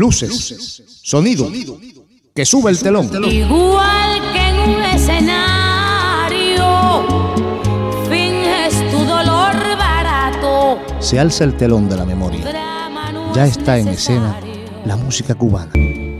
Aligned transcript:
luces, 0.00 0.82
sonido, 1.02 1.48
que 2.34 2.46
sube 2.46 2.70
el 2.70 2.78
telón. 2.80 3.10
Igual 3.30 4.32
que 4.32 4.48
en 4.48 4.56
un 4.70 4.82
escenario, 4.82 6.64
finges 8.08 8.90
tu 8.90 9.04
dolor 9.04 9.54
barato. 9.78 10.78
Se 11.00 11.20
alza 11.20 11.44
el 11.44 11.54
telón 11.56 11.86
de 11.88 11.96
la 11.96 12.06
memoria. 12.06 12.40
Ya 13.34 13.44
está 13.46 13.78
en 13.78 13.88
escena 13.88 14.40
la 14.86 14.96
música 14.96 15.34
cubana. 15.34 15.72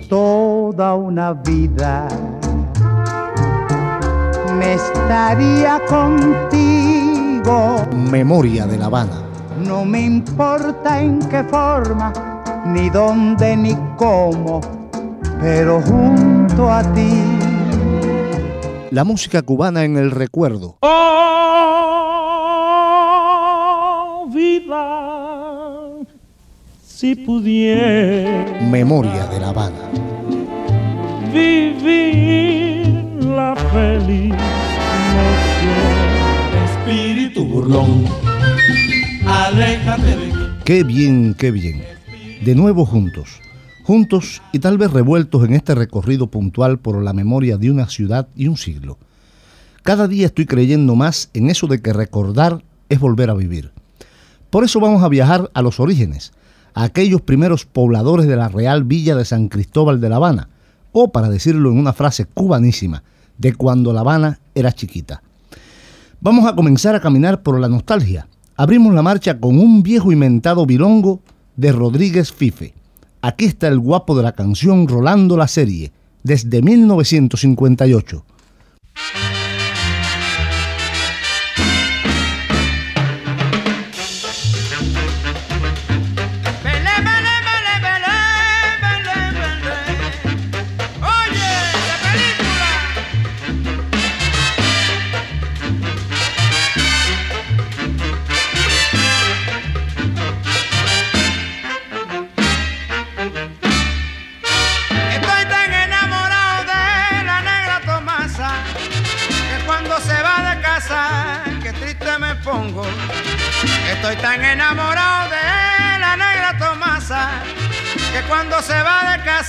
Toda 0.09 0.95
una 0.95 1.33
vida 1.33 2.07
me 4.59 4.75
estaría 4.75 5.81
contigo. 5.89 7.87
Memoria 8.11 8.67
de 8.67 8.77
La 8.77 8.87
Habana. 8.87 9.23
No 9.67 9.85
me 9.87 10.03
importa 10.03 11.01
en 11.01 11.19
qué 11.29 11.43
forma, 11.45 12.13
ni 12.67 12.91
dónde, 12.91 13.57
ni 13.57 13.77
cómo, 13.97 14.61
pero 15.41 15.81
junto 15.81 16.71
a 16.71 16.83
ti. 16.93 17.11
La 18.91 19.05
música 19.05 19.43
cubana 19.43 19.85
en 19.85 19.97
el 19.97 20.11
recuerdo. 20.11 20.77
Oh, 20.81 20.99
vida, 24.33 25.91
si 26.85 27.15
pudiera. 27.15 28.45
Memoria 28.69 29.27
de 29.27 29.41
La 29.41 29.51
Habana. 29.51 29.91
Vivir 31.33 32.89
la 33.25 33.55
feliz 33.73 34.35
Espíritu 36.65 37.45
burlón, 37.45 38.05
aléjate 39.27 40.03
de 40.03 40.17
mí. 40.17 40.33
Qué 40.65 40.83
bien, 40.83 41.35
qué 41.35 41.53
bien. 41.53 42.00
De 42.41 42.55
nuevo 42.55 42.87
juntos. 42.87 43.43
Juntos 43.83 44.41
y 44.51 44.61
tal 44.61 44.79
vez 44.79 44.91
revueltos 44.91 45.45
en 45.45 45.53
este 45.53 45.75
recorrido 45.75 46.29
puntual 46.29 46.79
por 46.79 47.03
la 47.03 47.13
memoria 47.13 47.59
de 47.59 47.71
una 47.71 47.87
ciudad 47.87 48.29
y 48.35 48.49
un 48.49 48.57
siglo. 48.57 48.97
Cada 49.83 50.09
día 50.09 50.25
estoy 50.25 50.47
creyendo 50.47 50.97
más 50.97 51.29
en 51.35 51.51
eso 51.51 51.67
de 51.67 51.83
que 51.83 51.93
recordar 51.93 52.65
es 52.89 52.99
volver 52.99 53.29
a 53.29 53.35
vivir. 53.35 53.73
Por 54.49 54.65
eso 54.65 54.81
vamos 54.81 55.03
a 55.03 55.11
viajar 55.11 55.51
a 55.53 55.61
los 55.61 55.81
orígenes, 55.81 56.33
a 56.73 56.85
aquellos 56.85 57.21
primeros 57.21 57.67
pobladores 57.67 58.27
de 58.27 58.37
la 58.37 58.49
Real 58.49 58.85
Villa 58.85 59.17
de 59.17 59.27
San 59.27 59.49
Cristóbal 59.49 60.01
de 60.01 60.09
La 60.09 60.17
Habana, 60.17 60.49
o 60.93 61.13
para 61.13 61.29
decirlo 61.29 61.71
en 61.71 61.77
una 61.77 61.93
frase 61.93 62.25
cubanísima, 62.25 63.03
de 63.37 63.55
cuando 63.55 63.93
La 63.93 64.01
Habana 64.01 64.41
era 64.55 64.73
chiquita. 64.73 65.23
Vamos 66.23 66.47
a 66.47 66.55
comenzar 66.55 66.95
a 66.95 67.01
caminar 67.01 67.43
por 67.43 67.61
la 67.61 67.69
nostalgia. 67.69 68.29
Abrimos 68.57 68.95
la 68.95 69.03
marcha 69.03 69.39
con 69.39 69.59
un 69.59 69.83
viejo 69.83 70.11
inventado 70.11 70.65
bilongo 70.65 71.21
de 71.61 71.73
Rodríguez 71.73 72.33
Fife. 72.33 72.73
Aquí 73.21 73.45
está 73.45 73.69
el 73.69 73.79
guapo 73.79 74.17
de 74.17 74.23
la 74.23 74.33
canción 74.33 74.89
Rolando 74.89 75.37
la 75.37 75.47
serie, 75.47 75.93
desde 76.23 76.63
1958. 76.63 78.25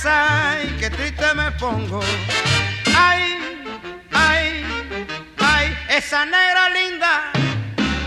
Va 0.04 0.58
de 0.58 0.62
casa, 0.62 0.62
y 0.64 0.78
que 0.78 0.90
triste 0.90 1.34
me 1.34 1.50
pongo. 1.52 2.00
Ay, 2.96 3.38
ay, 4.12 4.64
ay, 5.38 5.78
esa 5.88 6.24
negra 6.24 6.68
linda 6.70 7.32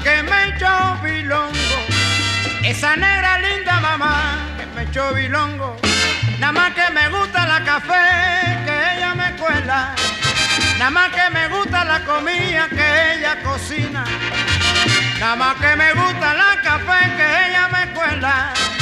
que 0.03 0.23
me 0.23 0.55
echó 0.55 0.97
bilongo. 1.03 1.53
Esa 2.63 2.95
negra 2.95 3.39
linda 3.39 3.79
mamá 3.79 4.37
que 4.57 4.65
me 4.75 4.83
echó 4.83 5.13
bilongo. 5.13 5.77
Nada 6.39 6.51
más 6.51 6.73
que 6.73 6.91
me 6.91 7.09
gusta 7.09 7.45
la 7.47 7.63
café 7.63 8.63
que 8.65 8.97
ella 8.97 9.15
me 9.15 9.35
cuela. 9.37 9.95
Nada 10.77 10.91
más 10.91 11.09
que 11.09 11.29
me 11.31 11.47
gusta 11.47 11.85
la 11.85 12.03
comida 12.03 12.67
que 12.69 13.13
ella 13.17 13.41
cocina. 13.43 14.03
Nada 15.19 15.35
más 15.35 15.55
que 15.55 15.75
me 15.75 15.93
gusta 15.93 16.33
la 16.33 16.61
café 16.61 17.15
que 17.17 17.49
ella 17.49 17.67
me 17.71 17.93
cuela. 17.93 18.74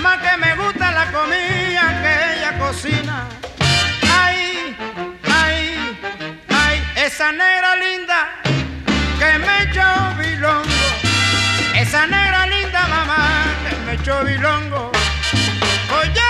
Nada 0.00 0.16
más 0.16 0.30
que 0.30 0.36
me 0.36 0.54
gusta 0.54 0.92
la 0.92 1.10
comida 1.10 2.02
que 2.02 2.38
ella 2.38 2.56
cocina. 2.56 3.26
Ay, 4.08 4.76
ay, 5.24 5.98
ay, 6.48 6.92
esa 6.94 7.32
negra 7.32 7.74
linda 7.74 8.28
que 9.18 9.38
me 9.40 9.62
echó 9.64 10.14
bilongo. 10.16 10.86
Esa 11.74 12.06
negra 12.06 12.46
linda 12.46 12.86
mamá 12.86 13.44
que 13.68 13.76
me 13.86 13.92
echó 13.94 14.22
bilongo. 14.22 14.92
Oye. 15.98 16.22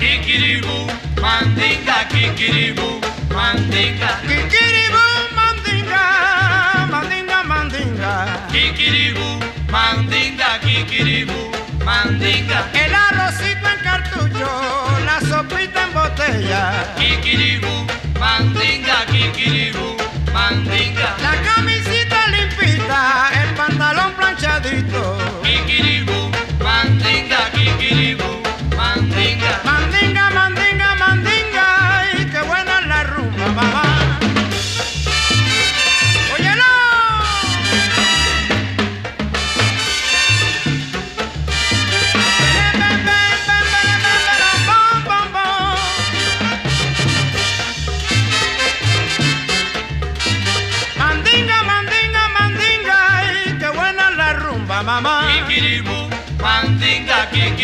Kikiribu, 0.00 0.90
mandinga, 1.22 2.08
kikiribu, 2.08 3.00
mandinga. 3.32 4.20
Kikiribu, 4.22 5.04
mandinga, 5.32 6.88
mandinga, 6.90 7.42
mandinga. 7.44 8.48
Kikiribu, 8.50 9.38
mandinga, 9.70 10.58
kikiribu, 10.60 11.50
mandinga. 11.84 12.68
El 12.74 12.94
arrocito 12.94 13.66
en 13.74 13.80
cartucho, 13.82 14.50
la 15.04 15.20
sopita 15.20 15.84
en 15.84 15.92
botella. 15.94 16.94
Kikiribu, 16.98 17.86
mandinga, 18.18 18.98
kikiribu, 19.12 19.96
mandinga. 20.32 21.08
La 21.22 21.34
camisita 21.42 22.18
limpita, 22.28 23.30
el 23.42 23.54
pantalón 23.54 24.12
planchadito. 24.14 25.18
Kikiribu, 25.42 26.30
mandinga, 26.62 27.40
kikiribu, 27.54 28.30
mandinga. 28.76 28.76
Mandinga, 28.76 29.62
mandinga, 29.64 30.15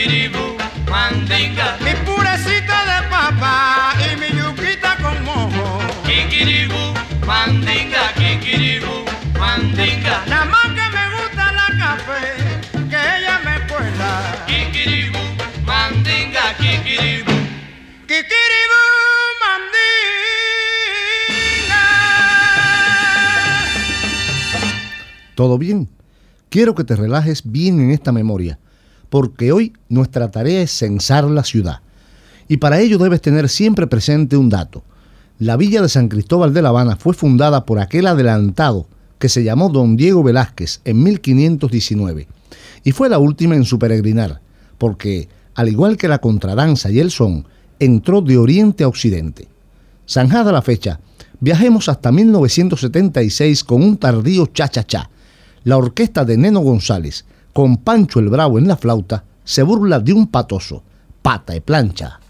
kikiribu, 0.02 0.56
mandinga. 0.90 1.78
Mi 1.80 1.94
purecita 2.04 2.78
de 2.90 3.08
papa 3.08 3.94
y 4.00 4.16
mi 4.16 4.28
yuquita 4.38 4.96
con 5.00 5.22
mojo. 5.24 5.78
Kikiribu, 6.04 6.94
mandinga, 7.26 8.12
kikiribu, 8.14 9.04
mandinga. 9.38 10.24
Nada 10.26 10.44
más 10.46 10.66
que 10.74 10.86
me 10.96 11.04
gusta 11.16 11.52
la 11.52 11.68
café, 11.78 12.22
que 12.90 12.96
ella 13.16 13.40
me 13.44 13.56
cuela. 13.68 14.44
Kikiribu, 14.46 15.18
mandinga, 15.64 16.54
kikiribu. 16.58 17.32
Kikiribu 18.08 18.80
mandinga. 19.42 20.82
¿Todo 25.36 25.58
bien? 25.58 25.88
Quiero 26.50 26.74
que 26.74 26.84
te 26.84 26.96
relajes 26.96 27.42
bien 27.44 27.80
en 27.80 27.90
esta 27.92 28.12
memoria, 28.12 28.58
porque 29.12 29.52
hoy 29.52 29.74
nuestra 29.90 30.30
tarea 30.30 30.62
es 30.62 30.70
censar 30.70 31.24
la 31.24 31.44
ciudad. 31.44 31.80
Y 32.48 32.56
para 32.56 32.80
ello 32.80 32.96
debes 32.96 33.20
tener 33.20 33.50
siempre 33.50 33.86
presente 33.86 34.38
un 34.38 34.48
dato. 34.48 34.84
La 35.38 35.58
villa 35.58 35.82
de 35.82 35.90
San 35.90 36.08
Cristóbal 36.08 36.54
de 36.54 36.62
La 36.62 36.70
Habana 36.70 36.96
fue 36.96 37.12
fundada 37.12 37.66
por 37.66 37.78
aquel 37.78 38.06
adelantado 38.06 38.86
que 39.18 39.28
se 39.28 39.44
llamó 39.44 39.68
Don 39.68 39.96
Diego 39.96 40.22
Velázquez 40.22 40.80
en 40.86 41.02
1519 41.02 42.26
y 42.84 42.92
fue 42.92 43.10
la 43.10 43.18
última 43.18 43.54
en 43.54 43.66
su 43.66 43.78
peregrinar, 43.78 44.40
porque, 44.78 45.28
al 45.56 45.68
igual 45.68 45.98
que 45.98 46.08
la 46.08 46.18
contradanza 46.18 46.90
y 46.90 46.98
el 46.98 47.10
son, 47.10 47.44
entró 47.80 48.22
de 48.22 48.38
oriente 48.38 48.82
a 48.82 48.88
occidente. 48.88 49.46
Zanjada 50.08 50.52
la 50.52 50.62
fecha, 50.62 51.00
viajemos 51.38 51.90
hasta 51.90 52.10
1976 52.10 53.62
con 53.64 53.82
un 53.82 53.98
tardío 53.98 54.46
cha-cha-cha, 54.46 55.10
la 55.64 55.76
orquesta 55.76 56.24
de 56.24 56.38
Neno 56.38 56.60
González, 56.60 57.26
con 57.52 57.76
Pancho 57.78 58.20
el 58.20 58.28
Bravo 58.28 58.58
en 58.58 58.68
la 58.68 58.76
flauta 58.76 59.24
se 59.44 59.62
burla 59.62 60.00
de 60.00 60.12
un 60.12 60.28
patoso, 60.28 60.82
pata 61.20 61.54
y 61.54 61.60
plancha. 61.60 62.21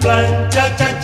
Plancha 0.00 0.64
cha 0.78 0.99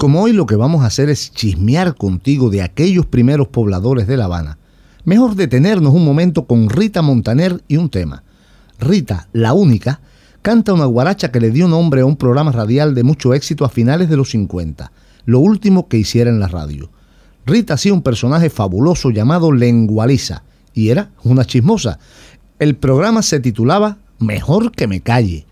como 0.00 0.22
hoy 0.22 0.32
lo 0.32 0.46
que 0.46 0.56
vamos 0.56 0.82
a 0.82 0.86
hacer 0.86 1.10
es 1.10 1.30
chismear 1.30 1.94
contigo 1.94 2.48
de 2.48 2.62
aquellos 2.62 3.04
primeros 3.04 3.48
pobladores 3.48 4.06
de 4.06 4.16
La 4.16 4.24
Habana, 4.24 4.56
mejor 5.04 5.34
detenernos 5.34 5.92
un 5.92 6.06
momento 6.06 6.46
con 6.46 6.70
Rita 6.70 7.02
Montaner 7.02 7.62
y 7.68 7.76
un 7.76 7.90
tema. 7.90 8.22
Rita, 8.78 9.28
la 9.34 9.52
única, 9.52 10.00
canta 10.40 10.72
una 10.72 10.86
guaracha 10.86 11.30
que 11.30 11.38
le 11.38 11.50
dio 11.50 11.68
nombre 11.68 12.00
a 12.00 12.06
un 12.06 12.16
programa 12.16 12.50
radial 12.50 12.94
de 12.94 13.02
mucho 13.02 13.34
éxito 13.34 13.66
a 13.66 13.68
finales 13.68 14.08
de 14.08 14.16
los 14.16 14.30
50, 14.30 14.90
lo 15.26 15.40
último 15.40 15.86
que 15.86 15.98
hiciera 15.98 16.30
en 16.30 16.40
la 16.40 16.48
radio. 16.48 16.88
Rita 17.44 17.74
hacía 17.74 17.92
un 17.92 18.00
personaje 18.00 18.48
fabuloso 18.48 19.10
llamado 19.10 19.52
Lengualiza 19.52 20.44
y 20.72 20.88
era 20.88 21.10
una 21.24 21.44
chismosa. 21.44 21.98
El 22.58 22.74
programa 22.74 23.20
se 23.20 23.38
titulaba 23.38 23.98
Mejor 24.18 24.72
que 24.72 24.86
me 24.86 25.02
calle. 25.02 25.44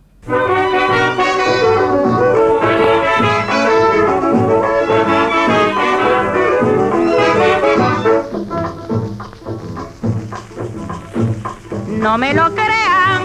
No 11.99 12.17
me 12.17 12.33
lo 12.33 12.49
crean, 12.55 13.23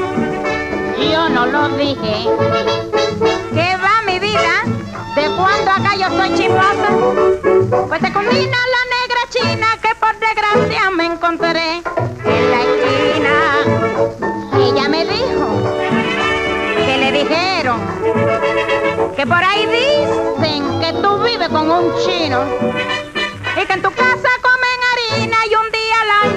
yo 0.99 1.29
no 1.29 1.45
lo 1.45 1.69
dije. 1.77 2.27
¿Qué 3.53 3.77
va 3.77 4.01
mi 4.07 4.17
vida? 4.19 4.63
¿De 5.15 5.29
cuándo 5.35 5.71
acá 5.71 5.95
yo 5.95 6.09
soy 6.09 6.33
chismosa? 6.33 6.89
Pues 7.87 8.01
te 8.01 8.11
combina 8.11 8.57
la 8.75 8.83
negra 8.97 9.21
china 9.29 9.67
que 9.79 9.93
por 9.95 10.17
desgracia 10.17 10.89
me 10.89 11.05
encontré 11.05 11.83
en 12.25 12.51
la 12.51 12.61
esquina. 12.61 13.35
Ella 14.57 14.89
me 14.89 15.05
dijo 15.05 15.45
que 16.75 16.97
le 16.97 17.11
dijeron 17.11 17.79
que 19.15 19.27
por 19.27 19.43
ahí 19.43 19.67
dicen 19.67 20.79
que 20.81 20.93
tú 20.93 21.21
vives 21.21 21.49
con 21.49 21.69
un 21.69 21.93
chino 22.03 22.43
y 23.61 23.65
que 23.67 23.73
en 23.73 23.81
tu 23.83 23.91
casa 23.91 24.29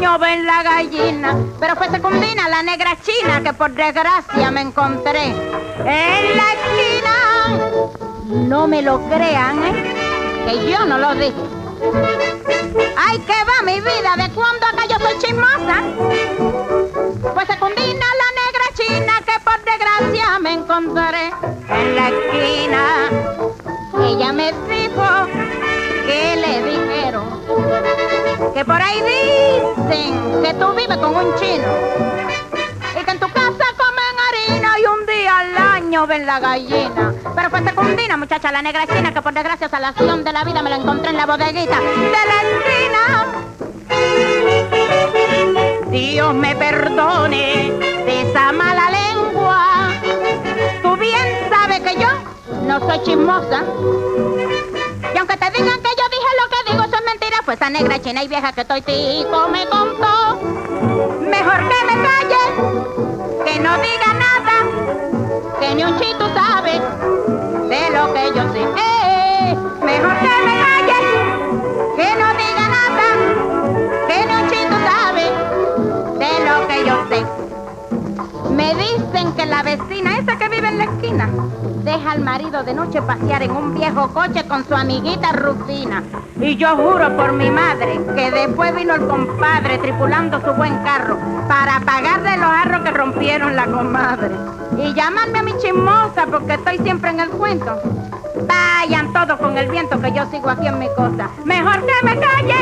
año 0.06 0.18
ven 0.18 0.46
la 0.46 0.62
gallina. 0.62 1.36
Pero 1.58 1.76
fue 1.76 1.88
secundina 1.90 2.48
la 2.48 2.62
negra 2.62 2.96
china 3.02 3.42
que 3.42 3.52
por 3.52 3.72
desgracia 3.72 4.50
me 4.50 4.60
encontré 4.60 5.26
en 5.26 6.36
la 6.36 6.52
esquina. 6.52 7.14
No 8.28 8.66
me 8.66 8.82
lo 8.82 9.00
crean, 9.08 9.62
¿eh? 9.64 9.94
Que 10.46 10.70
yo 10.70 10.84
no 10.84 10.98
lo 10.98 11.14
dije. 11.14 11.34
Ay, 12.96 13.18
que 13.20 13.32
va 13.32 13.62
mi 13.64 13.80
vida, 13.80 14.16
¿de 14.16 14.30
cuándo 14.32 14.66
acá 14.66 14.86
yo 14.88 14.98
soy 14.98 15.18
chismosa? 15.18 15.82
Pues 17.34 17.46
secundina 17.46 18.06
la 18.22 18.30
negra 18.42 18.66
china 18.75 19.22
que 19.25 19.40
por 19.44 19.58
desgracia 19.64 20.38
me 20.38 20.52
encontré 20.52 21.32
en 21.68 21.96
la 21.96 22.08
esquina. 22.08 23.25
Que 28.56 28.64
por 28.64 28.80
ahí 28.80 29.02
dicen 29.02 30.42
que 30.42 30.54
tú 30.54 30.72
vives 30.72 30.96
con 30.96 31.14
un 31.14 31.34
chino 31.34 31.68
y 32.98 33.04
que 33.04 33.10
en 33.10 33.20
tu 33.20 33.30
casa 33.30 33.64
comen 33.76 34.16
harina 34.26 34.78
y 34.78 34.86
un 34.86 35.04
día 35.04 35.40
al 35.40 35.58
año 35.75 36.06
ven 36.06 36.25
la 36.25 36.40
gallina. 36.40 37.12
Pero 37.34 37.50
fue 37.50 37.62
secundina, 37.62 38.16
muchacha, 38.16 38.50
la 38.50 38.62
negra 38.62 38.86
china 38.86 39.12
que 39.12 39.20
por 39.20 39.34
desgracia 39.34 39.68
salación 39.68 40.25
de 40.25 40.32
la 40.32 40.42
vida 40.44 40.62
me 40.62 40.70
la 40.70 40.76
encontré 40.76 41.10
en 41.10 41.18
la 41.18 41.26
bodeguita 41.26 41.78
de 41.80 42.22
la 42.30 42.42
esquina. 42.46 43.26
Dios 45.90 46.34
me 46.34 46.56
perdone 46.56 47.72
de 48.06 48.22
esa 48.22 48.52
mala 48.52 48.90
lengua. 48.90 49.90
Tú 50.82 50.96
bien 50.96 51.50
sabes 51.50 51.80
que 51.80 52.00
yo 52.00 52.08
no 52.62 52.80
soy 52.80 53.02
chismosa. 53.02 53.64
Esa 57.56 57.70
negra 57.70 57.98
china 57.98 58.22
y 58.22 58.28
vieja 58.28 58.52
que 58.52 58.60
estoy 58.60 58.82
tico 58.82 59.48
me 59.48 59.66
contó. 59.66 60.38
Mejor 61.20 61.56
que 61.68 61.78
me 61.86 61.96
calle, 62.06 62.42
que 63.46 63.60
no 63.60 63.78
diga 63.78 64.12
nada, 64.12 65.58
que 65.58 65.75
ni 65.75 65.84
un 65.84 65.98
chito 65.98 66.28
sabe 66.34 66.72
de 67.68 67.90
lo 67.96 68.12
que 68.12 68.26
yo 68.34 68.52
sé. 68.52 68.60
Eh, 68.60 69.56
mejor 69.82 70.18
que 70.18 70.28
me 70.44 70.54
calle, 70.64 71.15
que 79.36 79.46
la 79.46 79.62
vecina 79.62 80.18
esa 80.18 80.38
que 80.38 80.48
vive 80.48 80.68
en 80.68 80.78
la 80.78 80.84
esquina 80.84 81.28
deja 81.84 82.12
al 82.12 82.20
marido 82.20 82.62
de 82.64 82.72
noche 82.72 83.02
pasear 83.02 83.42
en 83.42 83.50
un 83.50 83.74
viejo 83.74 84.08
coche 84.08 84.46
con 84.48 84.66
su 84.66 84.74
amiguita 84.74 85.32
Rufina. 85.32 86.02
Y 86.40 86.56
yo 86.56 86.74
juro 86.76 87.14
por 87.16 87.32
mi 87.34 87.50
madre 87.50 88.00
que 88.16 88.30
después 88.30 88.74
vino 88.74 88.94
el 88.94 89.06
compadre 89.06 89.78
tripulando 89.78 90.40
su 90.40 90.52
buen 90.54 90.74
carro 90.82 91.18
para 91.48 91.80
pagarle 91.80 92.38
los 92.38 92.50
arros 92.50 92.82
que 92.82 92.90
rompieron 92.90 93.54
la 93.54 93.66
comadre. 93.66 94.34
Y 94.78 94.94
llamarme 94.94 95.38
a 95.38 95.42
mi 95.42 95.56
chismosa 95.58 96.26
porque 96.30 96.54
estoy 96.54 96.78
siempre 96.78 97.10
en 97.10 97.20
el 97.20 97.28
cuento. 97.28 97.78
Vayan 98.48 99.12
todos 99.12 99.38
con 99.38 99.56
el 99.58 99.70
viento 99.70 100.00
que 100.00 100.12
yo 100.12 100.24
sigo 100.30 100.48
aquí 100.48 100.66
en 100.66 100.78
mi 100.78 100.88
cosa. 100.96 101.28
Mejor 101.44 101.84
que 101.84 102.04
me 102.04 102.18
callen, 102.18 102.55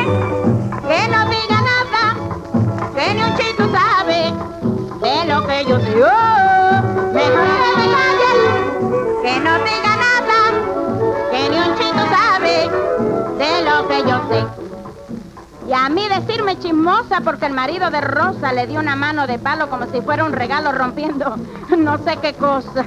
chismosa 16.64 17.20
porque 17.20 17.44
el 17.44 17.52
marido 17.52 17.90
de 17.90 18.00
Rosa 18.00 18.52
le 18.54 18.66
dio 18.66 18.80
una 18.80 18.96
mano 18.96 19.26
de 19.26 19.38
palo 19.38 19.68
como 19.68 19.84
si 19.86 20.00
fuera 20.00 20.24
un 20.24 20.32
regalo 20.32 20.72
rompiendo 20.72 21.36
no 21.76 21.98
sé 21.98 22.16
qué 22.22 22.32
cosa. 22.32 22.86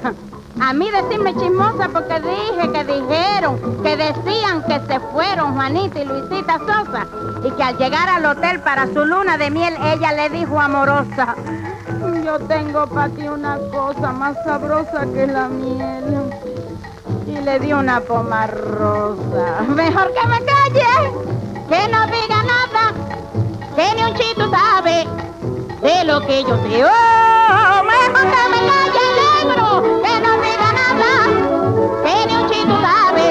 A 0.59 0.73
mí 0.73 0.89
decirme 0.89 1.35
chismosa 1.35 1.87
porque 1.89 2.19
dije 2.19 2.71
que 2.71 2.83
dijeron, 2.83 3.83
que 3.83 3.95
decían 3.95 4.63
que 4.67 4.79
se 4.87 4.99
fueron 5.11 5.53
Juanita 5.53 5.99
y 5.99 6.05
Luisita 6.05 6.57
Sosa 6.57 7.05
y 7.43 7.51
que 7.51 7.63
al 7.63 7.77
llegar 7.77 8.09
al 8.09 8.25
hotel 8.25 8.59
para 8.61 8.87
su 8.87 9.05
luna 9.05 9.37
de 9.37 9.51
miel 9.51 9.75
ella 9.83 10.11
le 10.13 10.29
dijo 10.31 10.59
amorosa, 10.59 11.35
yo 12.25 12.39
tengo 12.39 12.87
para 12.87 13.09
ti 13.09 13.27
una 13.27 13.59
cosa 13.71 14.11
más 14.11 14.35
sabrosa 14.43 15.05
que 15.13 15.27
la 15.27 15.47
miel. 15.47 16.31
Y 17.27 17.39
le 17.39 17.59
dio 17.59 17.77
una 17.77 18.01
poma 18.01 18.47
rosa. 18.47 19.61
Mejor 19.67 20.11
que 20.13 20.27
me 20.27 20.39
calle, 20.43 21.11
que 21.69 21.87
no 21.89 22.05
diga 22.07 22.43
nada, 22.43 22.93
que 23.77 23.95
ni 23.95 24.01
un 24.01 24.17
chito 24.17 24.49
sabe 24.49 25.05
de 25.83 26.03
lo 26.03 26.19
que 26.21 26.41
yo 26.41 26.57
sé. 26.63 26.83
Oh, 26.83 27.83
mejor 27.85 28.25
que 28.33 28.43
me 28.49 28.59
calle, 28.65 29.05
negro, 29.21 30.01
que 30.01 30.13
no 30.23 30.31
diga 30.41 30.69
nada, 30.73 31.11
que 32.03 32.15
ni 32.25 32.33
un 32.41 32.49
chito 32.49 32.75
sabe 32.81 33.27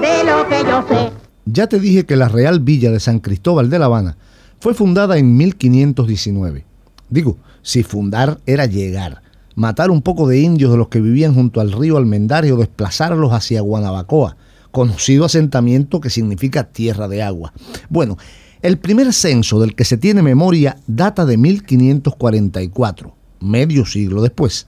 de 0.00 0.24
lo 0.24 0.48
que 0.48 0.64
yo 0.64 0.84
sé. 0.88 1.12
Ya 1.44 1.66
te 1.66 1.78
dije 1.78 2.06
que 2.06 2.16
la 2.16 2.28
Real 2.28 2.60
Villa 2.60 2.90
de 2.90 2.98
San 2.98 3.18
Cristóbal 3.18 3.68
de 3.68 3.78
La 3.78 3.84
Habana 3.84 4.16
fue 4.58 4.72
fundada 4.72 5.18
en 5.18 5.36
1519. 5.36 6.64
Digo, 7.10 7.36
si 7.60 7.82
fundar 7.82 8.38
era 8.46 8.64
llegar, 8.64 9.20
matar 9.54 9.90
un 9.90 10.00
poco 10.00 10.26
de 10.26 10.40
indios 10.40 10.70
de 10.70 10.78
los 10.78 10.88
que 10.88 11.02
vivían 11.02 11.34
junto 11.34 11.60
al 11.60 11.72
río 11.72 11.98
Almendario, 11.98 12.56
desplazarlos 12.56 13.34
hacia 13.34 13.60
Guanabacoa, 13.60 14.38
conocido 14.70 15.26
asentamiento 15.26 16.00
que 16.00 16.08
significa 16.08 16.64
tierra 16.64 17.06
de 17.06 17.22
agua. 17.22 17.52
Bueno, 17.90 18.16
el 18.62 18.78
primer 18.78 19.12
censo 19.12 19.60
del 19.60 19.74
que 19.74 19.84
se 19.84 19.96
tiene 19.96 20.22
memoria 20.22 20.76
data 20.86 21.24
de 21.24 21.36
1544, 21.36 23.14
medio 23.40 23.86
siglo 23.86 24.22
después. 24.22 24.66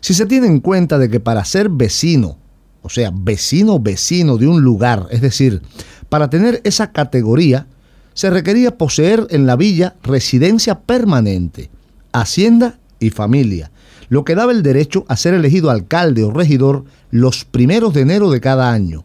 Si 0.00 0.14
se 0.14 0.26
tiene 0.26 0.46
en 0.46 0.60
cuenta 0.60 0.98
de 0.98 1.10
que 1.10 1.20
para 1.20 1.44
ser 1.44 1.68
vecino, 1.68 2.38
o 2.82 2.88
sea, 2.88 3.10
vecino 3.12 3.78
vecino 3.78 4.38
de 4.38 4.46
un 4.46 4.62
lugar, 4.62 5.06
es 5.10 5.20
decir, 5.20 5.60
para 6.08 6.30
tener 6.30 6.60
esa 6.64 6.92
categoría, 6.92 7.66
se 8.14 8.30
requería 8.30 8.76
poseer 8.76 9.26
en 9.30 9.46
la 9.46 9.56
villa 9.56 9.96
residencia 10.02 10.80
permanente, 10.80 11.70
hacienda 12.12 12.78
y 12.98 13.10
familia, 13.10 13.70
lo 14.08 14.24
que 14.24 14.34
daba 14.34 14.52
el 14.52 14.62
derecho 14.62 15.04
a 15.08 15.16
ser 15.16 15.34
elegido 15.34 15.70
alcalde 15.70 16.24
o 16.24 16.32
regidor 16.32 16.84
los 17.10 17.44
primeros 17.44 17.94
de 17.94 18.00
enero 18.00 18.30
de 18.30 18.40
cada 18.40 18.72
año. 18.72 19.04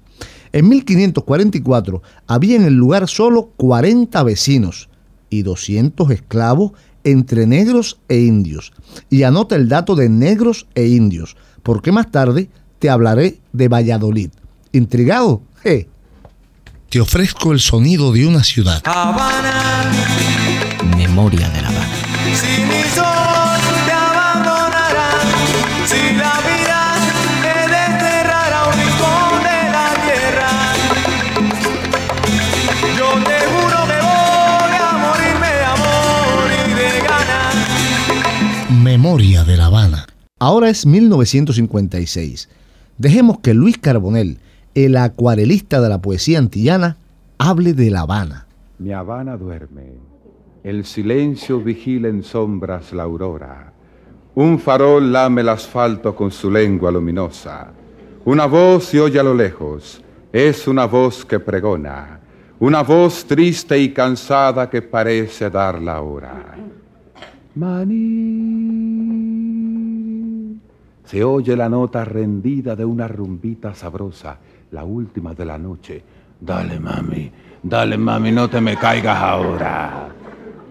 En 0.55 0.69
1544 0.69 2.01
había 2.27 2.55
en 2.55 2.63
el 2.63 2.75
lugar 2.75 3.09
solo 3.09 3.51
40 3.57 4.23
vecinos 4.23 4.87
y 5.29 5.41
200 5.41 6.09
esclavos 6.11 6.71
entre 7.03 7.45
negros 7.45 7.99
e 8.07 8.19
indios. 8.19 8.71
Y 9.09 9.23
anota 9.23 9.57
el 9.57 9.67
dato 9.67 9.97
de 9.97 10.07
negros 10.07 10.65
e 10.73 10.87
indios, 10.87 11.35
porque 11.61 11.91
más 11.91 12.09
tarde 12.09 12.47
te 12.79 12.89
hablaré 12.89 13.39
de 13.51 13.67
Valladolid. 13.67 14.29
¿Intrigado? 14.71 15.41
Je. 15.61 15.89
Te 16.89 17.01
ofrezco 17.01 17.51
el 17.51 17.59
sonido 17.59 18.13
de 18.13 18.25
una 18.25 18.45
ciudad. 18.45 18.81
Habana, 18.85 19.91
Memoria 20.95 21.49
de 21.49 21.61
La 21.63 21.67
Habana. 21.67 23.34
Ahora 40.37 40.67
es 40.67 40.85
1956. 40.85 42.49
Dejemos 42.97 43.39
que 43.39 43.53
Luis 43.53 43.77
Carbonell, 43.77 44.37
el 44.73 44.97
acuarelista 44.97 45.79
de 45.79 45.87
la 45.87 46.01
poesía 46.01 46.39
antillana, 46.39 46.97
hable 47.37 47.71
de 47.71 47.89
La 47.89 48.01
Habana. 48.01 48.45
Mi 48.77 48.91
Habana 48.91 49.37
duerme, 49.37 49.93
el 50.61 50.83
silencio 50.83 51.61
vigila 51.61 52.09
en 52.09 52.21
sombras 52.21 52.91
la 52.91 53.03
aurora. 53.03 53.71
Un 54.35 54.59
farol 54.59 55.13
lame 55.13 55.39
el 55.39 55.47
asfalto 55.47 56.13
con 56.13 56.31
su 56.31 56.51
lengua 56.51 56.91
luminosa. 56.91 57.71
Una 58.25 58.45
voz 58.45 58.87
se 58.87 58.99
oye 58.99 59.17
a 59.17 59.23
lo 59.23 59.33
lejos, 59.33 60.03
es 60.33 60.67
una 60.67 60.83
voz 60.83 61.23
que 61.23 61.39
pregona. 61.39 62.19
Una 62.59 62.83
voz 62.83 63.23
triste 63.23 63.79
y 63.79 63.93
cansada 63.93 64.69
que 64.69 64.81
parece 64.81 65.49
dar 65.49 65.81
la 65.81 66.01
hora. 66.01 66.57
Maní. 67.55 69.24
Se 71.05 71.23
oye 71.23 71.55
la 71.55 71.69
nota 71.69 72.03
rendida 72.03 72.75
de 72.75 72.83
una 72.83 73.07
rumbita 73.07 73.75
sabrosa, 73.75 74.37
la 74.71 74.83
última 74.83 75.33
de 75.33 75.45
la 75.45 75.57
noche. 75.57 76.03
Dale, 76.39 76.79
mami, 76.79 77.31
dale, 77.61 77.97
mami, 77.97 78.31
no 78.31 78.49
te 78.49 78.59
me 78.59 78.75
caigas 78.75 79.17
ahora. 79.17 80.09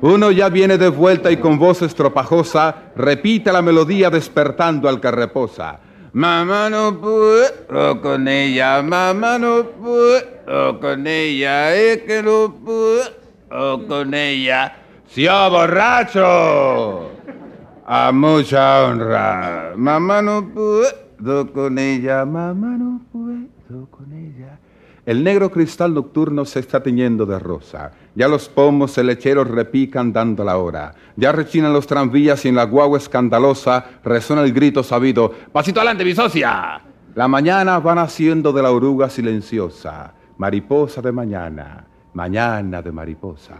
Uno 0.00 0.30
ya 0.32 0.48
viene 0.48 0.76
de 0.76 0.88
vuelta 0.88 1.30
y 1.30 1.36
con 1.36 1.58
voz 1.58 1.82
estropajosa 1.82 2.92
repite 2.96 3.52
la 3.52 3.62
melodía 3.62 4.10
despertando 4.10 4.88
al 4.88 5.00
que 5.00 5.10
reposa. 5.10 5.78
Mamá 6.12 6.68
no 6.68 7.00
puedo 7.00 8.00
con 8.00 8.28
ella, 8.28 8.82
mamá 8.82 9.38
no 9.38 9.64
puedo 9.64 10.80
con 10.80 11.06
ella, 11.06 11.74
es 11.74 12.02
que 12.02 12.22
no 12.22 12.54
puedo 12.54 13.86
con 13.86 14.12
ella. 14.12 14.76
¡Sió 15.06 15.50
borracho! 15.50 17.13
A 17.86 18.12
mucha 18.12 18.86
honra. 18.86 19.74
Mamá 19.76 20.22
no 20.22 20.48
puedo 20.48 21.52
con 21.52 21.78
ella, 21.78 22.24
mamá 22.24 22.78
no 22.78 23.02
puedo 23.12 23.86
con 23.90 24.10
ella. 24.10 24.58
El 25.04 25.22
negro 25.22 25.50
cristal 25.50 25.92
nocturno 25.92 26.46
se 26.46 26.60
está 26.60 26.82
teñendo 26.82 27.26
de 27.26 27.38
rosa. 27.38 27.92
Ya 28.14 28.26
los 28.26 28.48
pomos 28.48 28.96
lecheros 28.96 29.48
repican 29.48 30.14
dando 30.14 30.44
la 30.44 30.56
hora. 30.56 30.94
Ya 31.16 31.30
rechinan 31.32 31.74
los 31.74 31.86
tranvías 31.86 32.42
y 32.46 32.48
en 32.48 32.54
la 32.54 32.64
guagua 32.64 32.96
escandalosa 32.96 33.84
resuena 34.02 34.42
el 34.42 34.54
grito 34.54 34.82
sabido. 34.82 35.30
¡Pasito 35.52 35.80
adelante, 35.80 36.06
mi 36.06 36.14
socia! 36.14 36.80
La 37.14 37.28
mañana 37.28 37.80
va 37.80 37.94
naciendo 37.94 38.50
de 38.54 38.62
la 38.62 38.70
oruga 38.70 39.10
silenciosa. 39.10 40.14
Mariposa 40.38 41.02
de 41.02 41.12
mañana, 41.12 41.84
mañana 42.14 42.80
de 42.80 42.92
mariposa. 42.92 43.56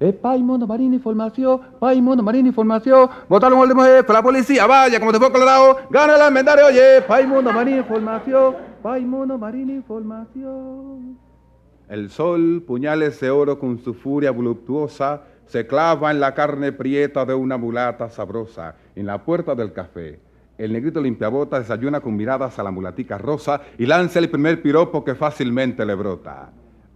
Eh, 0.00 0.12
pai, 0.12 0.42
mono, 0.42 0.64
marina, 0.64 0.94
información. 0.94 1.60
Pai, 1.80 2.00
mono, 2.00 2.22
marina, 2.22 2.48
información. 2.48 3.08
Votaron 3.28 3.58
al 3.58 3.74
jefe, 3.74 4.12
la 4.12 4.22
policía, 4.22 4.66
vaya, 4.66 5.00
como 5.00 5.10
te 5.10 5.18
fue 5.18 5.32
Colorado. 5.32 5.78
Gana 5.90 6.14
el 6.14 6.22
almendario, 6.22 6.66
oye. 6.66 7.02
Pai, 7.02 7.26
mono, 7.26 7.52
marina, 7.52 7.78
información. 7.78 8.56
Pai, 8.80 9.04
mono, 9.04 9.36
marina, 9.38 9.72
información. 9.72 11.18
El 11.88 12.10
sol, 12.10 12.62
puñales 12.64 13.18
de 13.18 13.30
oro 13.30 13.58
con 13.58 13.78
su 13.78 13.92
furia 13.92 14.30
voluptuosa, 14.30 15.22
se 15.46 15.66
clava 15.66 16.12
en 16.12 16.20
la 16.20 16.32
carne 16.32 16.70
prieta 16.70 17.24
de 17.24 17.34
una 17.34 17.56
mulata 17.56 18.08
sabrosa, 18.08 18.76
en 18.94 19.06
la 19.06 19.24
puerta 19.24 19.56
del 19.56 19.72
café. 19.72 20.20
El 20.58 20.72
negrito 20.72 21.00
limpiabota 21.00 21.58
desayuna 21.58 22.00
con 22.00 22.14
miradas 22.14 22.58
a 22.58 22.62
la 22.62 22.70
mulatica 22.70 23.18
rosa 23.18 23.62
y 23.78 23.86
lanza 23.86 24.18
el 24.18 24.28
primer 24.28 24.60
piropo 24.62 25.02
que 25.04 25.14
fácilmente 25.14 25.84
le 25.84 25.94
brota. 25.94 26.50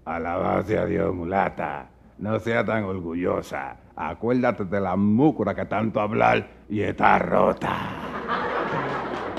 Alabase 0.05 0.79
a 0.79 0.85
Dios, 0.85 1.15
mulata. 1.15 1.92
No 2.23 2.39
sea 2.39 2.65
tan 2.65 2.85
orgullosa. 2.85 3.79
Acuérdate 3.97 4.65
de 4.65 4.81
la 4.81 4.95
múcura 4.95 5.57
que 5.57 5.65
tanto 5.65 6.01
hablar 6.01 6.47
y 6.69 6.81
está 6.81 7.19
rota. 7.19 7.77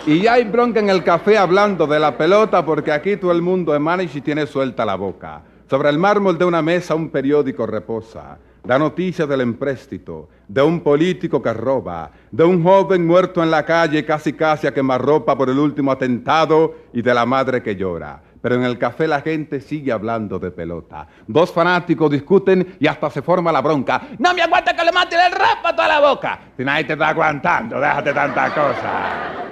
Y 0.05 0.19
ya 0.19 0.33
hay 0.33 0.43
bronca 0.43 0.81
en 0.81 0.89
el 0.89 1.01
café 1.01 1.37
hablando 1.37 1.87
de 1.87 1.97
la 1.97 2.17
pelota 2.17 2.65
porque 2.65 2.91
aquí 2.91 3.15
todo 3.15 3.31
el 3.31 3.41
mundo 3.41 3.73
emana 3.73 4.03
y 4.03 4.07
tiene 4.07 4.45
suelta 4.45 4.83
la 4.83 4.95
boca. 4.95 5.43
Sobre 5.69 5.87
el 5.87 5.97
mármol 5.97 6.37
de 6.37 6.43
una 6.43 6.61
mesa 6.61 6.93
un 6.93 7.07
periódico 7.07 7.65
reposa. 7.65 8.37
Da 8.65 8.77
noticias 8.77 9.29
del 9.29 9.39
empréstito, 9.39 10.27
de 10.49 10.61
un 10.61 10.81
político 10.81 11.41
que 11.41 11.53
roba, 11.53 12.11
de 12.31 12.43
un 12.43 12.61
joven 12.61 13.07
muerto 13.07 13.41
en 13.41 13.49
la 13.49 13.63
calle 13.63 14.03
casi 14.03 14.33
casi 14.33 14.67
a 14.67 14.73
quemarropa 14.73 15.37
por 15.37 15.49
el 15.49 15.57
último 15.57 15.89
atentado 15.89 16.75
y 16.91 17.01
de 17.01 17.13
la 17.13 17.25
madre 17.25 17.63
que 17.63 17.77
llora. 17.77 18.21
Pero 18.43 18.55
en 18.55 18.63
el 18.63 18.77
café 18.77 19.07
la 19.07 19.21
gente 19.21 19.61
sigue 19.61 19.93
hablando 19.93 20.37
de 20.37 20.51
pelota. 20.51 21.07
Dos 21.25 21.53
fanáticos 21.53 22.11
discuten 22.11 22.75
y 22.77 22.87
hasta 22.87 23.09
se 23.09 23.21
forma 23.21 23.53
la 23.53 23.61
bronca. 23.61 24.01
No 24.19 24.33
me 24.33 24.41
aguanta 24.41 24.75
que 24.75 24.83
le 24.83 24.91
mate 24.91 25.15
el 25.15 25.31
rap 25.31 25.65
a 25.65 25.87
la 25.87 26.01
boca. 26.01 26.39
Si 26.57 26.65
nadie 26.65 26.83
te 26.83 26.91
está 26.91 27.07
aguantando, 27.07 27.79
déjate 27.79 28.11
tanta 28.11 28.53
cosa. 28.53 29.43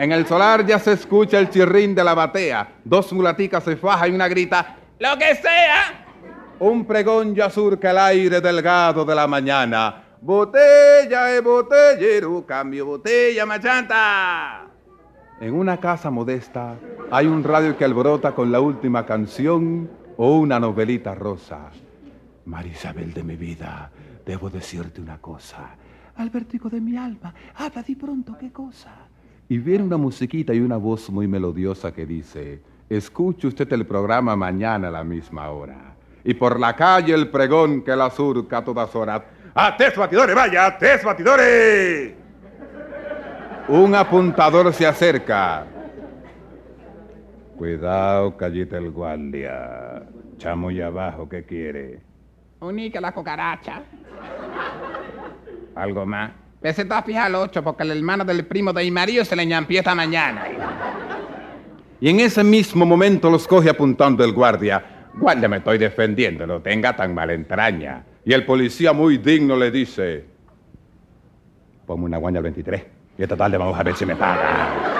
En 0.00 0.10
el 0.10 0.26
solar 0.26 0.66
ya 0.66 0.80
se 0.80 0.94
escucha 0.94 1.38
el 1.38 1.48
chirrín 1.48 1.94
de 1.94 2.02
la 2.02 2.14
batea. 2.14 2.66
Dos 2.82 3.12
mulaticas 3.12 3.62
se 3.62 3.76
fajan 3.76 4.10
y 4.10 4.14
una 4.16 4.26
grita, 4.26 4.74
¡lo 4.98 5.16
que 5.16 5.36
sea! 5.36 6.06
Un 6.58 6.84
pregón 6.86 7.36
ya 7.36 7.48
surca 7.50 7.92
el 7.92 7.98
aire 7.98 8.40
delgado 8.40 9.04
de 9.04 9.14
la 9.14 9.28
mañana. 9.28 10.02
Botella 10.20 11.32
e 11.36 11.40
botellero, 11.40 12.44
cambio 12.44 12.84
botella 12.84 13.46
machanta. 13.46 14.65
En 15.38 15.52
una 15.52 15.76
casa 15.78 16.10
modesta 16.10 16.76
hay 17.10 17.26
un 17.26 17.44
radio 17.44 17.76
que 17.76 17.84
alborota 17.84 18.34
con 18.34 18.50
la 18.50 18.60
última 18.60 19.04
canción 19.04 19.90
o 20.16 20.38
una 20.38 20.58
novelita 20.58 21.14
rosa. 21.14 21.70
Marisabel 22.46 23.12
de 23.12 23.22
mi 23.22 23.36
vida, 23.36 23.90
debo 24.24 24.48
decirte 24.48 25.02
una 25.02 25.18
cosa. 25.18 25.76
Albertico 26.16 26.70
de 26.70 26.80
mi 26.80 26.96
alma, 26.96 27.34
habla 27.54 27.82
di 27.82 27.96
pronto 27.96 28.34
qué 28.38 28.50
cosa. 28.50 28.92
Y 29.46 29.58
viene 29.58 29.84
una 29.84 29.98
musiquita 29.98 30.54
y 30.54 30.60
una 30.60 30.78
voz 30.78 31.10
muy 31.10 31.28
melodiosa 31.28 31.92
que 31.92 32.06
dice, 32.06 32.62
escuche 32.88 33.46
usted 33.46 33.70
el 33.74 33.86
programa 33.86 34.36
mañana 34.36 34.88
a 34.88 34.90
la 34.90 35.04
misma 35.04 35.50
hora. 35.50 35.96
Y 36.24 36.32
por 36.32 36.58
la 36.58 36.74
calle 36.74 37.12
el 37.12 37.28
pregón 37.28 37.82
que 37.82 37.94
la 37.94 38.08
surca 38.08 38.58
a 38.58 38.64
todas 38.64 38.94
horas. 38.96 39.22
¡Ates 39.54 39.96
batidores, 39.96 40.34
vaya! 40.34 40.66
¡Ates 40.66 41.04
batidores! 41.04 42.25
Un 43.68 43.96
apuntador 43.96 44.72
se 44.72 44.86
acerca. 44.86 45.66
Cuidado, 47.56 48.36
callita 48.36 48.76
el 48.76 48.92
guardia. 48.92 50.04
Chamo 50.38 50.70
y 50.70 50.80
abajo, 50.80 51.28
¿qué 51.28 51.42
quiere? 51.44 51.98
Unica 52.60 53.00
la 53.00 53.12
cucaracha. 53.12 53.82
¿Algo 55.74 56.06
más? 56.06 56.30
Pese 56.60 56.82
está 56.82 57.02
fija 57.02 57.24
al 57.24 57.34
8 57.34 57.64
porque 57.64 57.82
el 57.82 57.90
hermano 57.90 58.24
del 58.24 58.46
primo 58.46 58.72
de 58.72 58.84
Imarío 58.84 59.24
se 59.24 59.34
le 59.34 59.44
ñampió 59.44 59.80
esta 59.80 59.96
mañana. 59.96 60.44
Y 62.00 62.08
en 62.08 62.20
ese 62.20 62.44
mismo 62.44 62.86
momento 62.86 63.30
los 63.30 63.48
coge 63.48 63.70
apuntando 63.70 64.24
el 64.24 64.32
guardia. 64.32 65.08
Guardia, 65.14 65.48
me 65.48 65.56
estoy 65.56 65.78
defendiendo, 65.78 66.46
no 66.46 66.60
tenga 66.60 66.94
tan 66.94 67.14
mala 67.14 67.32
entraña. 67.32 68.04
Y 68.24 68.32
el 68.32 68.44
policía 68.44 68.92
muy 68.92 69.18
digno 69.18 69.56
le 69.56 69.72
dice, 69.72 70.24
ponme 71.84 72.04
una 72.04 72.18
guaña 72.18 72.38
al 72.38 72.44
23 72.44 72.95
y 73.18 73.22
esta 73.22 73.36
tarde 73.36 73.56
vamos 73.56 73.78
a 73.78 73.82
ver 73.82 73.94
si 73.94 74.04
me 74.04 74.16
paga. 74.16 74.96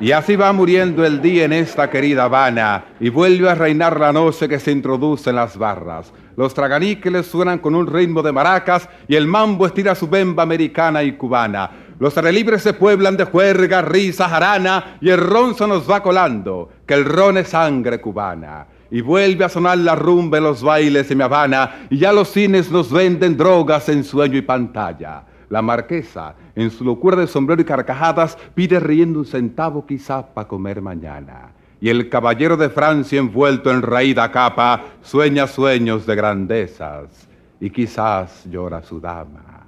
Y 0.00 0.12
así 0.12 0.34
va 0.34 0.50
muriendo 0.54 1.04
el 1.04 1.20
día 1.20 1.44
en 1.44 1.52
esta 1.52 1.90
querida 1.90 2.24
Habana 2.24 2.84
y 2.98 3.10
vuelve 3.10 3.50
a 3.50 3.54
reinar 3.54 4.00
la 4.00 4.14
noche 4.14 4.48
que 4.48 4.58
se 4.58 4.72
introduce 4.72 5.28
en 5.28 5.36
las 5.36 5.58
barras. 5.58 6.10
Los 6.36 6.54
traganíqueles 6.54 7.26
suenan 7.26 7.58
con 7.58 7.74
un 7.74 7.86
ritmo 7.86 8.22
de 8.22 8.32
maracas 8.32 8.88
y 9.06 9.14
el 9.14 9.26
mambo 9.26 9.66
estira 9.66 9.94
su 9.94 10.08
bemba 10.08 10.42
americana 10.42 11.02
y 11.02 11.12
cubana. 11.12 11.70
Los 11.98 12.16
relibres 12.16 12.62
se 12.62 12.72
pueblan 12.72 13.18
de 13.18 13.24
juerga, 13.24 13.82
risa, 13.82 14.26
jarana 14.26 14.96
y 15.02 15.10
el 15.10 15.18
ron 15.18 15.54
se 15.54 15.66
nos 15.66 15.88
va 15.88 16.02
colando, 16.02 16.70
que 16.86 16.94
el 16.94 17.04
ron 17.04 17.36
es 17.36 17.48
sangre 17.48 18.00
cubana. 18.00 18.66
Y 18.90 19.02
vuelve 19.02 19.44
a 19.44 19.50
sonar 19.50 19.76
la 19.76 19.94
rumba 19.96 20.38
en 20.38 20.44
los 20.44 20.62
bailes 20.62 21.10
de 21.10 21.14
mi 21.14 21.22
Habana 21.22 21.86
y 21.90 21.98
ya 21.98 22.10
los 22.10 22.28
cines 22.30 22.70
nos 22.70 22.90
venden 22.90 23.36
drogas 23.36 23.90
en 23.90 24.02
sueño 24.02 24.38
y 24.38 24.42
pantalla. 24.42 25.24
La 25.50 25.62
marquesa, 25.62 26.36
en 26.54 26.70
su 26.70 26.84
locura 26.84 27.16
de 27.16 27.26
sombrero 27.26 27.60
y 27.60 27.64
carcajadas, 27.64 28.38
pide 28.54 28.78
riendo 28.80 29.18
un 29.18 29.26
centavo 29.26 29.84
quizá 29.84 30.26
para 30.32 30.48
comer 30.48 30.80
mañana. 30.80 31.50
Y 31.80 31.88
el 31.88 32.08
caballero 32.08 32.56
de 32.56 32.70
Francia, 32.70 33.18
envuelto 33.18 33.70
en 33.70 33.82
raída 33.82 34.30
capa, 34.30 34.84
sueña 35.02 35.48
sueños 35.48 36.06
de 36.06 36.14
grandezas 36.14 37.28
y 37.58 37.68
quizás 37.70 38.44
llora 38.48 38.80
su 38.82 39.00
dama. 39.00 39.66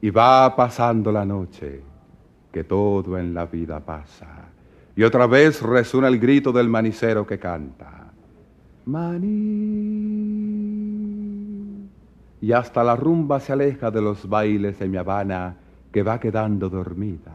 Y 0.00 0.10
va 0.10 0.54
pasando 0.54 1.10
la 1.10 1.24
noche, 1.24 1.82
que 2.52 2.62
todo 2.62 3.18
en 3.18 3.34
la 3.34 3.46
vida 3.46 3.80
pasa. 3.80 4.28
Y 4.94 5.02
otra 5.02 5.26
vez 5.26 5.62
resuena 5.62 6.06
el 6.06 6.20
grito 6.20 6.52
del 6.52 6.68
manicero 6.68 7.26
que 7.26 7.38
canta. 7.38 8.06
Maní. 8.84 10.41
Y 12.42 12.52
hasta 12.52 12.82
la 12.82 12.96
rumba 12.96 13.38
se 13.38 13.52
aleja 13.52 13.90
de 13.90 14.02
los 14.02 14.28
bailes 14.28 14.78
de 14.80 14.88
mi 14.88 14.96
Habana, 14.98 15.56
que 15.92 16.02
va 16.02 16.18
quedando 16.18 16.68
dormida. 16.68 17.32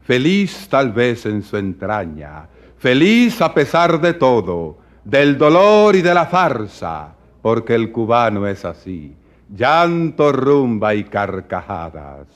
Feliz 0.00 0.68
tal 0.70 0.90
vez 0.90 1.26
en 1.26 1.42
su 1.42 1.58
entraña, 1.58 2.48
feliz 2.78 3.42
a 3.42 3.52
pesar 3.52 4.00
de 4.00 4.14
todo, 4.14 4.78
del 5.04 5.36
dolor 5.36 5.94
y 5.94 6.00
de 6.00 6.14
la 6.14 6.24
farsa, 6.24 7.14
porque 7.42 7.74
el 7.74 7.92
cubano 7.92 8.46
es 8.46 8.64
así, 8.64 9.14
llanto, 9.54 10.32
rumba 10.32 10.94
y 10.94 11.04
carcajadas. 11.04 12.26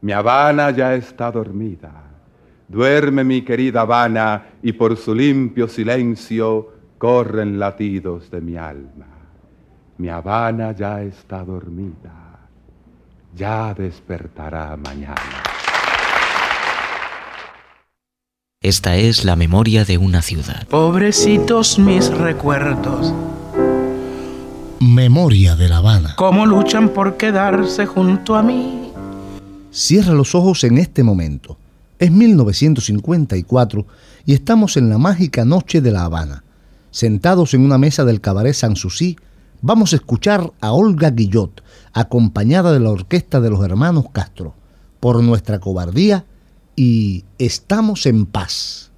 Mi 0.00 0.12
Habana 0.12 0.70
ya 0.70 0.94
está 0.94 1.30
dormida. 1.30 1.92
Duerme 2.66 3.24
mi 3.24 3.42
querida 3.42 3.82
Habana 3.82 4.46
y 4.62 4.72
por 4.72 4.96
su 4.96 5.14
limpio 5.14 5.68
silencio 5.68 6.72
corren 6.96 7.58
latidos 7.58 8.30
de 8.30 8.40
mi 8.40 8.56
alma. 8.56 9.11
Mi 10.02 10.08
Habana 10.08 10.74
ya 10.76 11.00
está 11.00 11.44
dormida, 11.44 12.40
ya 13.36 13.72
despertará 13.72 14.76
mañana. 14.76 15.44
Esta 18.60 18.96
es 18.96 19.24
la 19.24 19.36
memoria 19.36 19.84
de 19.84 19.98
una 19.98 20.20
ciudad. 20.20 20.66
Pobrecitos 20.66 21.78
mis 21.78 22.08
recuerdos, 22.10 23.14
Memoria 24.80 25.54
de 25.54 25.68
La 25.68 25.76
Habana. 25.76 26.16
cómo 26.16 26.46
luchan 26.46 26.88
por 26.88 27.16
quedarse 27.16 27.86
junto 27.86 28.34
a 28.34 28.42
mí. 28.42 28.90
Cierra 29.70 30.14
los 30.14 30.34
ojos 30.34 30.64
en 30.64 30.78
este 30.78 31.04
momento. 31.04 31.58
Es 32.00 32.10
1954 32.10 33.86
y 34.26 34.34
estamos 34.34 34.76
en 34.76 34.88
la 34.88 34.98
mágica 34.98 35.44
noche 35.44 35.80
de 35.80 35.92
La 35.92 36.06
Habana. 36.06 36.42
Sentados 36.90 37.54
en 37.54 37.64
una 37.64 37.78
mesa 37.78 38.04
del 38.04 38.20
cabaret 38.20 38.52
Sanssouci, 38.52 39.16
vamos 39.62 39.92
a 39.92 39.96
escuchar 39.96 40.52
a 40.60 40.72
Olga 40.72 41.10
Guillot, 41.10 41.62
acompañada 41.94 42.72
de 42.72 42.80
la 42.80 42.90
orquesta 42.90 43.40
de 43.40 43.50
los 43.50 43.64
hermanos 43.64 44.06
Castro, 44.12 44.54
por 45.00 45.22
nuestra 45.22 45.58
cobardía 45.60 46.26
y 46.76 47.24
estamos 47.38 48.06
en 48.06 48.26
paz. 48.26 48.90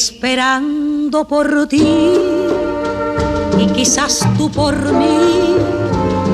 Esperando 0.00 1.26
por 1.26 1.66
ti 1.66 2.14
y 3.58 3.66
quizás 3.74 4.24
tú 4.36 4.48
por 4.48 4.76
mí 4.92 5.56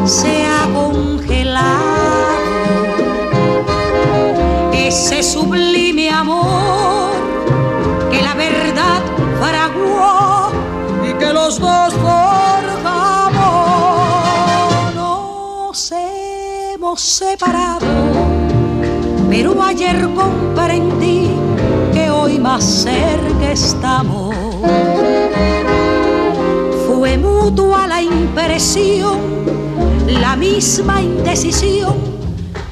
se 0.04 0.44
ha 0.44 0.68
congelado 0.74 1.72
ese 4.74 5.22
sublime 5.22 6.10
amor 6.10 7.12
que 8.10 8.20
la 8.20 8.34
verdad 8.34 9.00
fraguó 9.40 10.50
y 11.08 11.14
que 11.14 11.32
los 11.32 11.58
dos 11.58 11.94
forjamos. 11.94 13.34
Nos 14.94 15.92
hemos 15.92 17.00
separado, 17.00 17.86
pero 19.30 19.62
ayer 19.62 20.06
comprendí 20.14 21.30
que 21.94 22.10
hoy 22.10 22.38
más 22.38 22.62
cerca 22.62 23.33
estamos. 23.52 24.34
Fue 26.86 27.18
mutua 27.18 27.86
la 27.86 28.02
impresión, 28.02 29.18
la 30.20 30.36
misma 30.36 31.02
indecisión, 31.02 31.94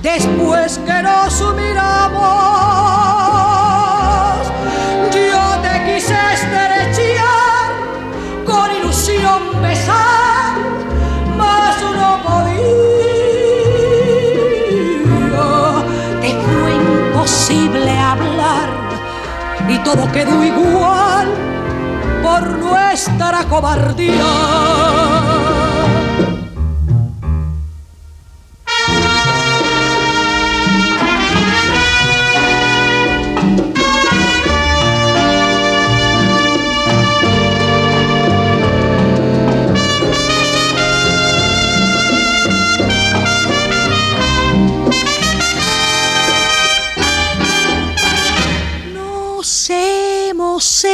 después 0.03 0.79
que 0.79 1.03
nos 1.03 1.43
miramos. 1.55 2.82
Todo 19.95 20.11
quedó 20.11 20.43
igual 20.43 21.29
por 22.23 22.49
nuestra 22.59 23.45
cobardía. 23.45 24.92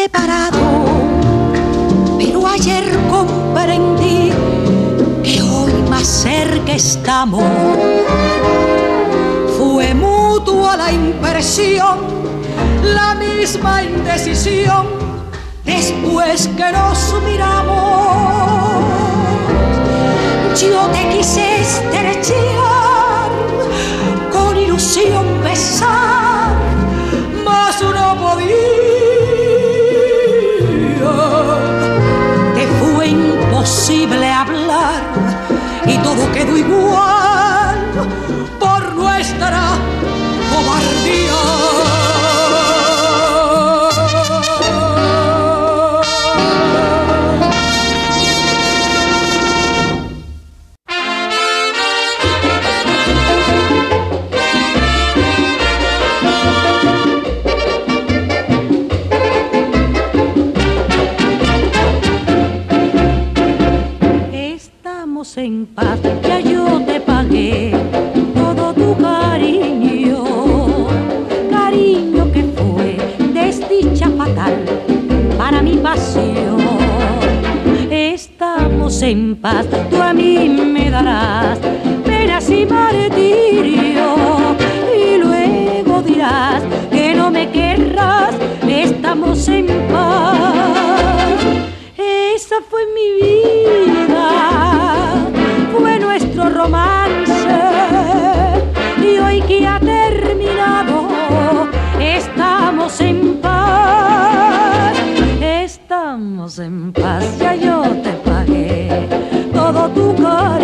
Separado, 0.09 0.59
pero 2.19 2.47
ayer 2.47 2.85
comprendí 3.11 4.33
que 5.23 5.43
hoy 5.43 5.73
más 5.91 6.07
cerca 6.07 6.73
estamos. 6.73 7.45
Fue 9.59 9.93
mutua 9.95 10.77
la 10.77 10.93
impresión, 10.93 11.99
la 12.83 13.15
misma 13.15 13.83
indecisión, 13.83 14.87
después 15.65 16.49
que 16.57 16.73
nos 16.73 17.15
miramos. 17.25 17.77
Yo 20.61 20.87
te 20.93 21.17
quise 21.17 21.61
estrechar, 21.61 23.31
con 24.33 24.57
ilusión 24.57 25.43
besar, 25.43 26.57
mas 27.45 27.83
no 27.83 28.17
podía. 28.17 29.08
Imposible 33.59 34.31
hablar 34.31 35.03
y 35.85 35.97
todo 35.99 36.31
quedó 36.33 36.57
igual 36.57 37.77
por 38.61 38.95
nuestra 38.95 39.71
cobardía. 40.49 41.68
En 65.37 65.67
paz, 65.67 66.01
ya 66.23 66.41
yo 66.41 66.81
te 66.85 67.01
pagué 67.01 67.73
todo 68.35 68.73
tu 68.75 68.97
cariño, 68.97 70.25
cariño 71.49 72.33
que 72.33 72.43
fue 72.57 72.97
desdicha 73.33 74.09
fatal 74.17 74.55
para 75.37 75.63
mi 75.63 75.77
pasión. 75.77 76.59
Estamos 77.89 79.01
en 79.03 79.37
paz, 79.37 79.67
tú 79.91 80.03
a 80.03 80.13
mí 80.13 80.49
me 80.49 80.91
darás 80.91 81.59
penas 82.05 82.51
y 82.51 82.67
martirio 82.67 84.17
y 84.93 85.19
luego 85.19 86.03
dirás 86.03 86.63
que 86.91 87.15
no 87.15 87.31
me 87.31 87.49
querrás, 87.51 88.35
estamos 88.69 89.47
en 89.47 89.67
paz. 89.93 90.55
Esa 91.97 92.57
fue 92.69 92.83
mi 92.95 93.09
vida, 93.23 93.88
y 99.03 99.19
hoy 99.19 99.41
que 99.43 99.67
ha 99.67 99.81
terminado 99.81 101.09
estamos 101.99 103.01
en 103.01 103.39
paz, 103.41 104.97
estamos 105.41 106.59
en 106.59 106.93
paz, 106.93 107.39
ya 107.39 107.55
yo 107.55 107.83
te 108.03 108.13
pagué 108.13 109.09
todo 109.53 109.89
tu 109.89 110.15
cariño, 110.23 110.58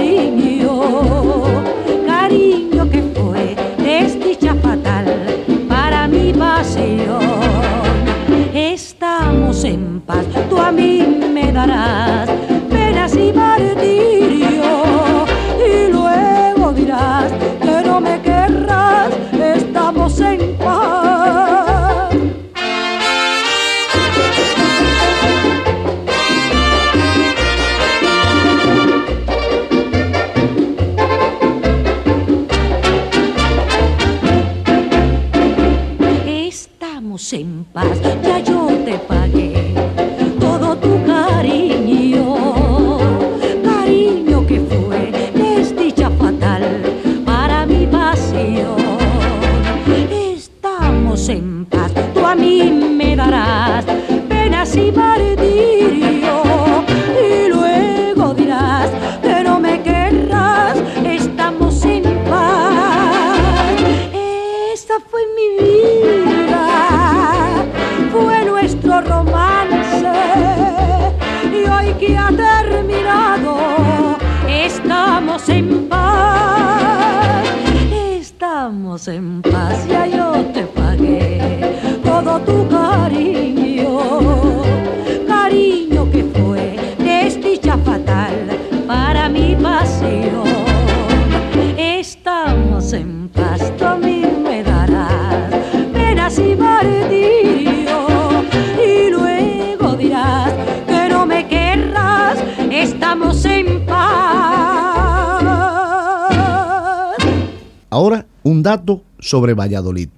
dato 108.64 109.04
sobre 109.20 109.54
Valladolid. 109.54 110.08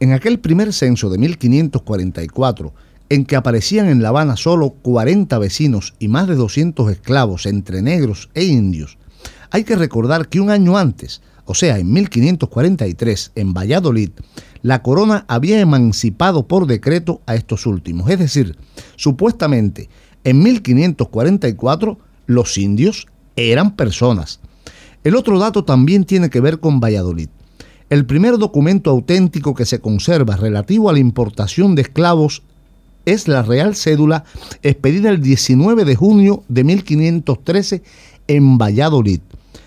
En 0.00 0.12
aquel 0.12 0.38
primer 0.40 0.74
censo 0.74 1.08
de 1.08 1.16
1544, 1.16 2.74
en 3.08 3.24
que 3.24 3.36
aparecían 3.36 3.88
en 3.88 4.02
La 4.02 4.10
Habana 4.10 4.36
solo 4.36 4.70
40 4.82 5.38
vecinos 5.38 5.94
y 5.98 6.08
más 6.08 6.26
de 6.28 6.34
200 6.34 6.90
esclavos 6.90 7.46
entre 7.46 7.80
negros 7.80 8.28
e 8.34 8.44
indios, 8.44 8.98
hay 9.50 9.64
que 9.64 9.76
recordar 9.76 10.28
que 10.28 10.40
un 10.40 10.50
año 10.50 10.76
antes, 10.76 11.22
o 11.46 11.54
sea, 11.54 11.78
en 11.78 11.90
1543, 11.92 13.32
en 13.36 13.54
Valladolid, 13.54 14.10
la 14.60 14.82
corona 14.82 15.24
había 15.28 15.60
emancipado 15.60 16.48
por 16.48 16.66
decreto 16.66 17.22
a 17.24 17.36
estos 17.36 17.66
últimos. 17.66 18.10
Es 18.10 18.18
decir, 18.18 18.56
supuestamente, 18.96 19.88
en 20.24 20.42
1544 20.42 21.98
los 22.26 22.58
indios 22.58 23.06
eran 23.36 23.76
personas. 23.76 24.40
El 25.04 25.14
otro 25.14 25.38
dato 25.38 25.64
también 25.64 26.04
tiene 26.04 26.30
que 26.30 26.40
ver 26.40 26.58
con 26.58 26.80
Valladolid. 26.80 27.28
El 27.88 28.04
primer 28.04 28.36
documento 28.38 28.90
auténtico 28.90 29.54
que 29.54 29.64
se 29.64 29.80
conserva 29.80 30.36
relativo 30.36 30.90
a 30.90 30.92
la 30.92 30.98
importación 30.98 31.76
de 31.76 31.82
esclavos 31.82 32.42
es 33.04 33.28
la 33.28 33.42
Real 33.42 33.76
Cédula 33.76 34.24
expedida 34.62 35.10
el 35.10 35.22
19 35.22 35.84
de 35.84 35.94
junio 35.94 36.42
de 36.48 36.64
1513 36.64 37.82
en 38.26 38.58
Valladolid, 38.58 39.20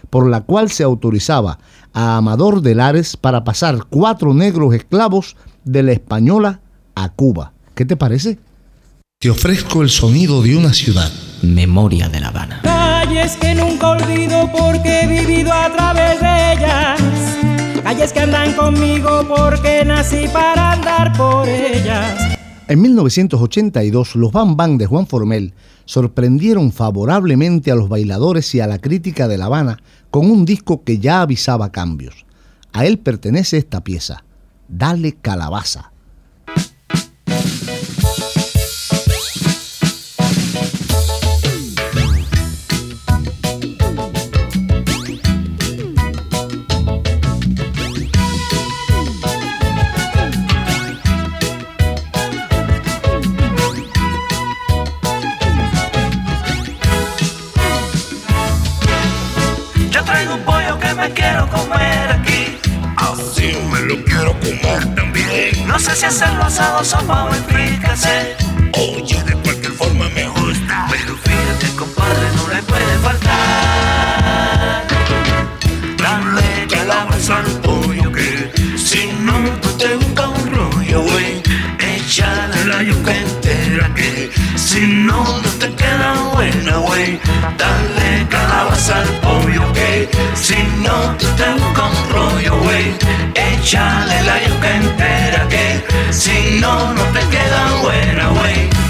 por 0.10 0.30
la 0.30 0.42
cual 0.42 0.70
se 0.70 0.84
autorizaba 0.84 1.60
a 1.94 2.18
Amador 2.18 2.62
de 2.62 2.76
Lares 2.76 3.16
para 3.16 3.46
pasar 3.46 3.86
cuatro 3.90 4.34
negros 4.34 4.76
esclavos 4.76 5.38
de 5.64 5.84
la 5.84 5.94
española 5.94 6.60
a 6.96 7.10
Cuba. 7.14 7.54
¿Qué 7.74 7.86
te 7.86 7.96
parece? 7.96 8.38
Te 9.22 9.30
ofrezco 9.30 9.82
el 9.82 9.90
sonido 9.90 10.42
de 10.42 10.58
una 10.58 10.74
ciudad. 10.74 11.10
Memoria 11.42 12.10
de 12.10 12.20
La 12.20 12.28
Habana. 12.28 12.62
Calles 12.64 13.38
que 13.38 13.56
nunca 13.56 13.92
olvido 13.92 14.50
porque 14.52 15.02
he 15.02 15.08
vivido 15.08 15.54
a 15.54 15.72
través 15.72 16.20
de 16.20 16.54
ellas. 16.54 17.59
Calles 17.84 18.14
que 18.14 18.20
andan 18.20 18.54
conmigo 18.54 19.26
porque 19.28 19.84
nací 19.86 20.28
para 20.28 20.74
andar 20.74 21.14
por 21.18 21.48
ellas. 21.48 22.38
En 22.68 22.82
1982, 22.82 24.16
los 24.16 24.32
Bam 24.32 24.56
Bam 24.56 24.78
de 24.78 24.86
Juan 24.86 25.08
Formel 25.08 25.54
sorprendieron 25.86 26.72
favorablemente 26.72 27.72
a 27.72 27.76
los 27.76 27.90
bailadores 27.90 28.54
y 28.54 28.60
a 28.60 28.68
la 28.68 28.78
crítica 28.80 29.28
de 29.28 29.38
La 29.40 29.46
Habana 29.46 29.80
con 30.12 30.30
un 30.30 30.46
disco 30.46 30.84
que 30.84 31.00
ya 31.00 31.22
avisaba 31.22 31.72
cambios. 31.72 32.26
A 32.72 32.86
él 32.86 33.00
pertenece 33.00 33.58
esta 33.58 33.84
pieza, 33.84 34.24
Dale 34.68 35.14
Calabaza. 35.14 35.92
Sé 65.90 65.96
si 65.96 66.06
hacerlo 66.06 66.44
asado, 66.44 66.84
sopa 66.84 67.26
o 67.26 67.34
en 67.34 67.44
fricassé. 67.46 68.36
Oye, 68.74 69.24
de 69.24 69.34
cualquier 69.34 69.72
forma 69.74 70.08
me 70.10 70.28
gusta. 70.30 70.88
Pero 70.92 71.16
fíjate, 71.18 71.76
compadre, 71.76 72.28
no 72.36 72.48
le 72.54 72.62
puede 72.64 72.98
faltar. 73.00 74.88
Dale 75.98 76.68
calabaza 76.70 77.38
al 77.38 77.52
pollo 77.62 78.12
que 78.12 78.52
si 78.78 79.12
no 79.22 79.34
tú 79.62 79.70
te 79.78 79.96
buscas 79.96 80.28
un 80.28 80.52
rollo, 80.54 81.02
güey. 81.02 81.42
Échale 81.80 82.66
la 82.66 82.84
yuca 82.84 83.16
entera 83.16 83.94
que 83.96 84.32
si 84.56 84.82
no 84.82 85.24
no 85.24 85.50
te 85.60 85.74
queda 85.74 86.14
buena, 86.34 86.78
güey. 86.78 87.20
Dale 87.58 88.28
calabaza 88.30 88.49
al 88.88 89.08
pollo 89.20 89.74
que 89.74 90.08
si 90.36 90.56
no 90.82 91.18
te 91.18 91.26
un 91.54 92.10
rollo, 92.14 92.58
güey. 92.64 92.94
Échale 93.36 94.24
la 94.24 94.42
yuca 94.48 94.76
entera 94.76 95.48
que 95.50 95.84
si 96.12 96.60
no 96.62 96.94
no 96.94 97.04
te 97.12 97.20
queda 97.28 97.72
buena, 97.82 98.30
güey. 98.30 98.89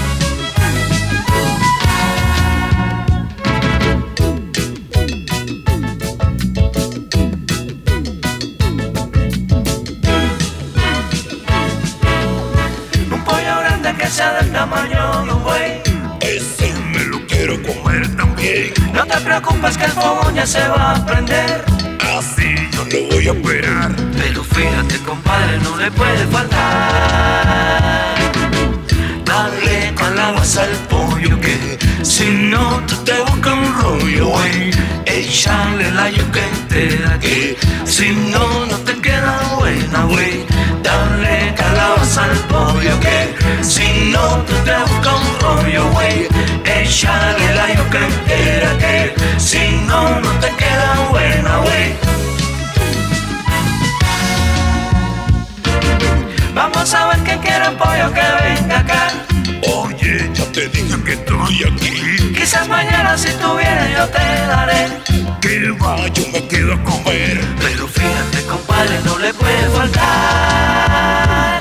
Preocupes 19.30 19.78
que 19.78 19.84
el 19.84 19.92
fogón 19.92 20.34
ya 20.34 20.44
se 20.44 20.66
va 20.66 20.90
a 20.90 21.06
prender. 21.06 21.64
Así 22.18 22.50
yo 22.72 22.84
no 22.84 23.14
voy 23.14 23.28
a 23.28 23.32
esperar. 23.32 23.90
Pero 24.18 24.42
fíjate, 24.42 24.96
compadre, 25.06 25.58
no 25.62 25.76
le 25.76 25.88
puede 25.92 26.26
faltar. 26.26 28.14
Dale 29.24 29.94
calabaza 29.94 30.62
al 30.64 30.76
pollo 30.90 31.40
que 31.40 31.78
si 32.02 32.24
no 32.50 32.82
tú 32.88 32.96
te 33.04 33.20
buscas 33.22 33.54
un 33.54 33.72
rollo, 33.80 34.26
güey. 34.26 34.70
Échale 35.06 35.92
la 35.92 36.10
yuca 36.10 36.40
entera 36.54 37.16
que 37.20 37.56
si 37.84 38.10
no 38.32 38.66
no 38.66 38.76
te 38.78 38.94
queda 39.00 39.54
buena, 39.60 40.04
güey. 40.06 40.44
Te 60.60 60.68
dije 60.68 61.02
que 61.04 61.12
estoy 61.12 61.64
aquí. 61.64 62.34
Quizás 62.34 62.68
mañana 62.68 63.16
si 63.16 63.30
tú 63.40 63.56
vienes 63.56 63.96
yo 63.96 64.06
te 64.08 64.24
daré. 64.52 64.82
Que 65.40 65.70
va, 65.82 65.96
yo 66.08 66.24
me 66.32 66.46
quedo 66.48 66.74
a 66.74 66.82
comer. 66.82 67.40
Pero 67.60 67.86
fíjate, 67.88 68.38
compadre, 68.46 69.00
no 69.06 69.18
le 69.18 69.32
puede 69.32 69.64
faltar. 69.76 71.60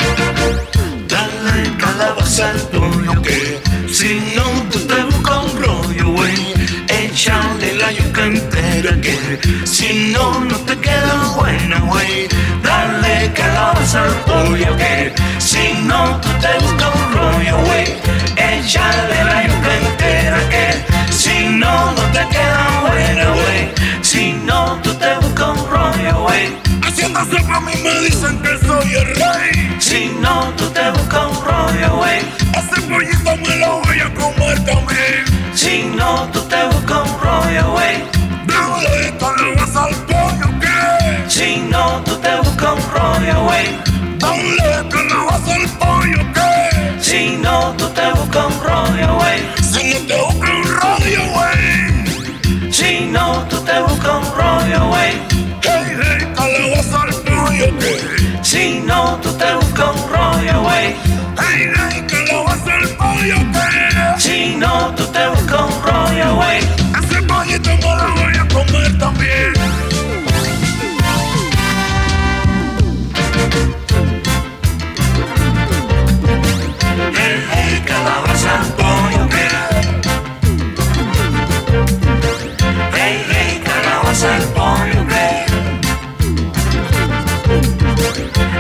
Dale 1.08 1.78
calabaza 1.78 2.50
al 2.50 2.62
pollo 2.74 3.22
que 3.22 3.62
si 3.90 4.22
no 4.36 4.44
tú 4.72 4.80
te 4.80 5.02
buscas 5.04 5.38
un 5.46 5.62
rollo, 5.64 6.08
güey. 6.18 6.54
Échale 6.90 7.76
la 7.76 7.92
yuca 7.94 8.26
entera 8.26 9.00
que 9.00 9.18
si 9.66 10.12
no 10.14 10.42
no 10.42 10.58
te 10.68 10.78
queda 10.78 11.16
buena, 11.38 11.80
güey. 11.92 12.28
Dale 12.64 13.32
calabaza 13.34 14.04
al 14.04 14.16
pollo 14.28 14.76
que 14.76 15.14
si 15.38 15.74
no 15.88 16.20
tú 16.20 16.30
te 16.42 16.52
buscas 16.66 16.96
un 16.96 17.14
rollo, 17.14 17.58
güey. 17.66 18.19
Échale 18.60 19.24
la 19.24 19.48
yuca 19.48 19.76
entera 19.78 20.50
que 20.50 21.14
si 21.14 21.48
no 21.48 21.92
no 21.94 22.02
te 22.12 22.28
queda 22.28 22.82
buena, 22.82 23.30
güey. 23.30 23.72
Si 24.02 24.34
no 24.34 24.78
tú 24.84 24.94
te 24.96 25.16
buscas 25.16 25.48
un 25.48 25.70
rollo, 25.70 26.22
güey. 26.24 26.58
Haciendo 26.86 27.24
siempre 27.26 27.56
a 27.56 27.60
mí 27.62 27.72
me 27.82 28.00
dicen 28.02 28.38
que 28.42 28.58
soy 28.68 28.96
el 28.96 29.16
rey. 29.16 29.78
Si 29.80 30.12
no 30.22 30.52
tú 30.58 30.66
te 30.72 30.92
buscas 30.92 31.26
un 31.32 31.46
rollo, 31.46 31.96
güey. 31.96 32.20
Ese 32.60 32.82
pollito 32.82 33.38
me 33.38 33.56
lo 33.56 33.80
voy 33.82 34.00
a 34.02 34.14
comer 34.14 34.66
también. 34.66 35.24
Si 35.56 35.84
no 35.96 36.28
tú 36.34 36.42
te 36.42 36.62
buscas 36.66 37.10
un 37.10 37.20
rollo, 37.22 37.72
güey. 37.72 38.04
Dale 38.46 39.18
calabaza 39.20 39.86
al 39.86 39.96
pollo 40.06 40.60
que 40.60 41.30
Si 41.30 41.58
no 41.72 42.02
tú 42.04 42.18
te 42.18 42.36
buscas 42.36 42.74
un 42.74 42.92
rollo, 42.92 43.44
güey. 43.44 43.68
Dale 44.18 44.90
calabaza 44.90 45.56
al 45.56 45.70
pollo 45.80 46.34
que 46.34 46.59
Si 47.10 47.38
no 47.38 47.74
tú 47.76 47.88
te 47.90 48.08
buscas 48.14 48.46
un 48.46 48.64
rollo, 48.64 49.16
güey. 49.16 49.40
Si 49.64 49.94
no 49.94 50.06
te 50.06 50.22
busco 50.22 50.52
un 50.52 50.64
rollo, 50.80 51.22
güey. 51.34 52.72
Si 52.72 53.00
no 53.06 53.48
tú 53.50 53.60
te 53.62 53.82
buscas 53.82 54.14
un 54.14 54.36
rollo, 54.36 54.88
güey. 54.90 55.14
Hey, 55.64 55.98
hey, 56.04 56.28
calabaza 56.36 57.02
al 57.02 57.16
pollo 57.16 57.80
que 57.80 58.40
Si 58.44 58.82
no 58.86 59.20
tú 59.24 59.34
te 59.34 59.56
buscas 59.56 59.90
un 59.96 60.08
rollo, 60.08 60.62
güey. 60.62 60.96
Hey, 61.40 61.72
hey, 61.76 62.06
calabaza 62.08 62.76
al 62.76 62.90
pollo 62.90 63.38
que 63.54 64.22
Si 64.22 64.56
no 64.56 64.94
tú 64.94 65.04
te 65.08 65.28
buscas 65.30 65.62
un 65.62 65.82
rollo, 65.82 66.36
güey. 66.36 66.60
Ese 66.60 67.22
pollito 67.24 67.72
me 67.72 67.96
lo 67.96 68.19
San 84.20 84.42
hombre. 84.58 85.46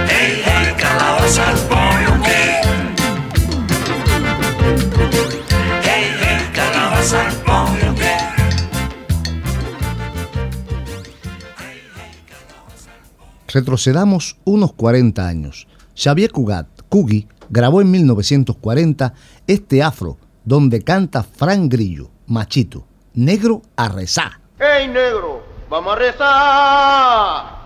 Hey, 0.07 0.41
hey, 0.45 0.73
calabaza 0.77 1.49
al 1.49 1.57
hombre. 2.07 2.31
Hey, 5.83 6.05
hey, 6.21 6.49
calabaza 6.55 7.27
al 7.27 7.87
hombre. 7.89 8.07
Retrocedamos 13.49 14.37
unos 14.45 14.71
40 14.71 15.27
años. 15.27 15.67
Xavier 15.93 16.31
Cugat, 16.31 16.67
Cugi, 16.87 17.27
grabó 17.49 17.81
en 17.81 17.91
1940 17.91 19.13
este 19.45 19.83
afro 19.83 20.17
donde 20.45 20.81
canta 20.83 21.21
Fran 21.23 21.67
Grillo, 21.67 22.11
Machito, 22.27 22.87
Negro 23.13 23.61
a 23.75 23.89
rezar. 23.89 24.39
¡Ey, 24.57 24.87
negro! 24.87 25.38
¡Vamos 25.69 25.93
a 25.93 25.95
rezar! 25.95 27.59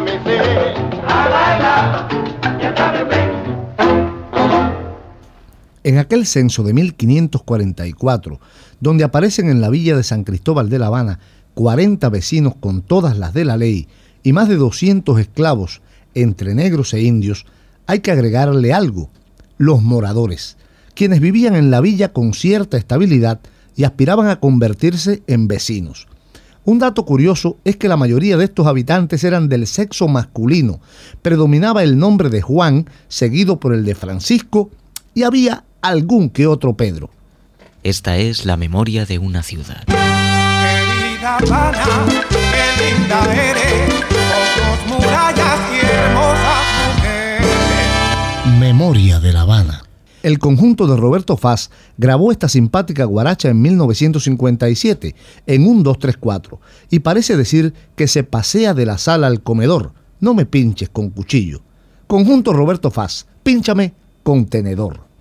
me 0.00 0.24
sé 0.24 0.38
A 1.06 1.28
bailar, 1.28 2.08
ya 2.60 2.68
está 2.68 2.92
bebé 2.92 3.32
En 5.84 5.98
aquel 5.98 6.26
censo 6.26 6.62
de 6.62 6.72
1544, 6.72 8.40
donde 8.80 9.04
aparecen 9.04 9.50
en 9.50 9.60
la 9.60 9.68
villa 9.68 9.96
de 9.96 10.04
San 10.04 10.24
Cristóbal 10.24 10.70
de 10.70 10.78
La 10.78 10.86
Habana 10.86 11.18
40 11.54 12.08
vecinos 12.08 12.54
con 12.54 12.82
todas 12.82 13.18
las 13.18 13.34
de 13.34 13.44
la 13.44 13.56
ley 13.56 13.88
y 14.22 14.32
más 14.32 14.48
de 14.48 14.56
200 14.56 15.18
esclavos 15.18 15.82
entre 16.14 16.54
negros 16.54 16.94
e 16.94 17.02
indios, 17.02 17.46
hay 17.86 18.00
que 18.00 18.12
agregarle 18.12 18.72
algo, 18.72 19.10
los 19.58 19.82
moradores, 19.82 20.56
quienes 20.94 21.20
vivían 21.20 21.56
en 21.56 21.70
la 21.70 21.80
villa 21.80 22.12
con 22.12 22.32
cierta 22.32 22.76
estabilidad 22.76 23.40
y 23.74 23.84
aspiraban 23.84 24.28
a 24.28 24.38
convertirse 24.38 25.22
en 25.26 25.48
vecinos. 25.48 26.06
Un 26.64 26.78
dato 26.78 27.04
curioso 27.04 27.56
es 27.64 27.76
que 27.76 27.88
la 27.88 27.96
mayoría 27.96 28.36
de 28.36 28.44
estos 28.44 28.68
habitantes 28.68 29.24
eran 29.24 29.48
del 29.48 29.66
sexo 29.66 30.06
masculino, 30.06 30.80
predominaba 31.20 31.82
el 31.82 31.98
nombre 31.98 32.28
de 32.30 32.40
Juan, 32.40 32.88
seguido 33.08 33.58
por 33.58 33.74
el 33.74 33.84
de 33.84 33.96
Francisco, 33.96 34.70
y 35.12 35.24
había 35.24 35.64
algún 35.80 36.30
que 36.30 36.46
otro 36.46 36.74
Pedro. 36.74 37.10
Esta 37.82 38.16
es 38.16 38.46
la 38.46 38.56
memoria 38.56 39.06
de 39.06 39.18
una 39.18 39.42
ciudad. 39.42 39.82
Querida 39.86 41.36
Habana, 41.38 41.84
qué 42.30 42.96
linda 42.96 43.24
eres, 43.34 43.94
con 44.04 44.46
tus 44.54 45.04
murallas 45.04 45.58
y 45.72 45.84
hermosas 45.84 46.62
mujeres. 46.96 48.58
Memoria 48.60 49.18
de 49.18 49.32
La 49.32 49.40
Habana. 49.40 49.82
El 50.22 50.38
conjunto 50.38 50.86
de 50.86 50.96
Roberto 50.96 51.36
Faz 51.36 51.70
grabó 51.98 52.30
esta 52.30 52.48
simpática 52.48 53.04
guaracha 53.04 53.48
en 53.48 53.60
1957 53.60 55.16
en 55.46 55.66
un 55.66 55.82
234 55.82 56.60
y 56.90 57.00
parece 57.00 57.36
decir 57.36 57.74
que 57.96 58.06
se 58.06 58.22
pasea 58.22 58.72
de 58.72 58.86
la 58.86 58.98
sala 58.98 59.26
al 59.26 59.42
comedor. 59.42 59.92
No 60.20 60.32
me 60.34 60.46
pinches 60.46 60.88
con 60.90 61.10
cuchillo. 61.10 61.62
Conjunto 62.06 62.52
Roberto 62.52 62.92
Faz, 62.92 63.26
pínchame 63.42 63.94
con 64.22 64.46
tenedor. 64.46 65.11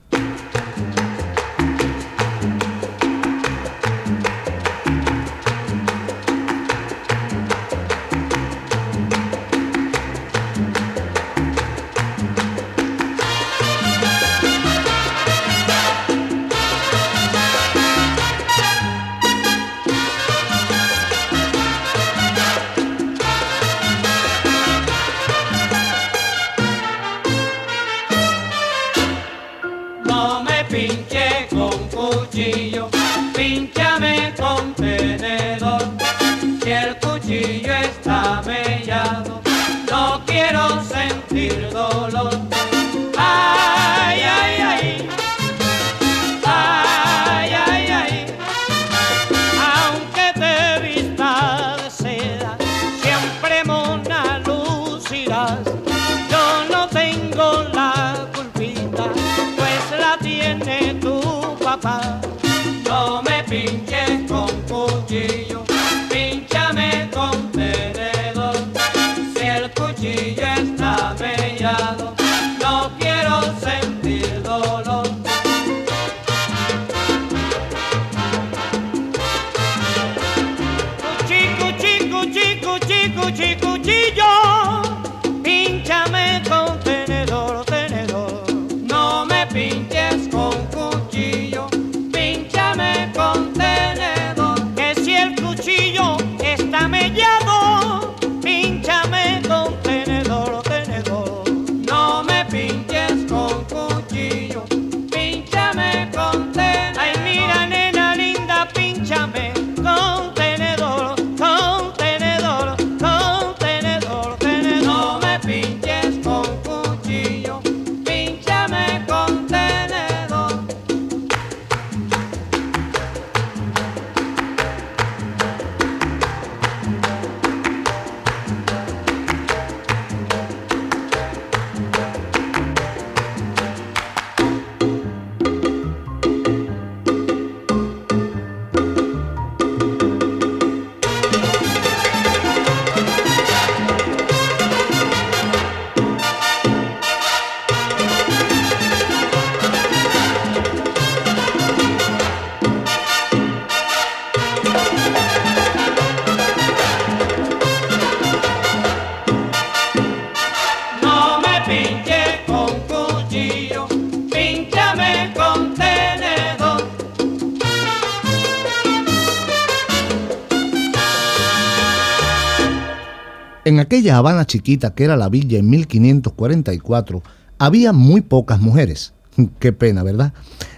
En 173.72 173.80
aquella 173.80 174.18
Habana 174.18 174.46
chiquita 174.46 174.94
que 174.94 175.06
era 175.06 175.16
la 175.16 175.30
villa 175.30 175.58
en 175.58 175.70
1544, 175.70 177.24
había 177.58 177.94
muy 177.94 178.20
pocas 178.20 178.60
mujeres. 178.60 179.14
Qué 179.60 179.72
pena, 179.72 180.04
¿verdad? 180.04 180.34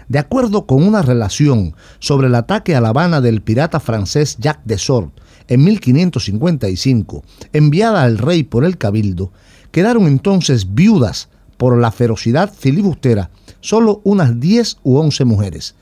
De 0.10 0.20
acuerdo 0.20 0.68
con 0.68 0.84
una 0.84 1.02
relación 1.02 1.74
sobre 1.98 2.28
el 2.28 2.36
ataque 2.36 2.76
a 2.76 2.82
La 2.82 2.90
Habana 2.90 3.20
del 3.20 3.42
pirata 3.42 3.80
francés 3.80 4.38
Jacques 4.40 4.62
Desord 4.66 5.10
en 5.48 5.64
1555, 5.64 7.24
enviada 7.52 8.04
al 8.04 8.20
rey 8.20 8.44
por 8.44 8.64
el 8.64 8.78
cabildo, 8.78 9.32
quedaron 9.72 10.06
entonces 10.06 10.76
viudas 10.76 11.30
por 11.58 11.76
la 11.76 11.92
ferocidad 11.92 12.54
filibustera 12.54 13.32
solo 13.60 14.02
unas 14.04 14.40
10 14.40 14.78
u 14.84 14.98
11 14.98 15.26
mujeres. 15.26 15.74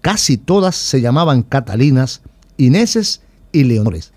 Casi 0.00 0.38
todas 0.38 0.76
se 0.76 1.02
llamaban 1.02 1.42
Catalinas, 1.42 2.22
Ineses 2.56 3.20
y 3.52 3.64
Leonores. 3.64 4.14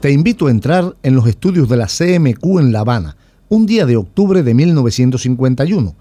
Te 0.00 0.12
invito 0.12 0.46
a 0.46 0.52
entrar 0.52 0.94
en 1.02 1.16
los 1.16 1.26
estudios 1.26 1.68
de 1.68 1.76
la 1.76 1.86
CMQ 1.88 2.60
en 2.60 2.70
La 2.70 2.80
Habana, 2.80 3.16
un 3.48 3.66
día 3.66 3.84
de 3.84 3.96
octubre 3.96 4.44
de 4.44 4.54
1951. 4.54 5.96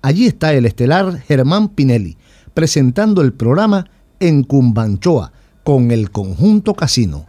Allí 0.00 0.24
está 0.26 0.54
el 0.54 0.64
estelar 0.64 1.18
Germán 1.18 1.68
Pinelli, 1.68 2.16
presentando 2.54 3.20
el 3.20 3.34
programa 3.34 3.90
En 4.20 4.42
Cumbanchoa, 4.44 5.32
con 5.64 5.90
el 5.90 6.10
conjunto 6.10 6.72
Casino. 6.72 7.26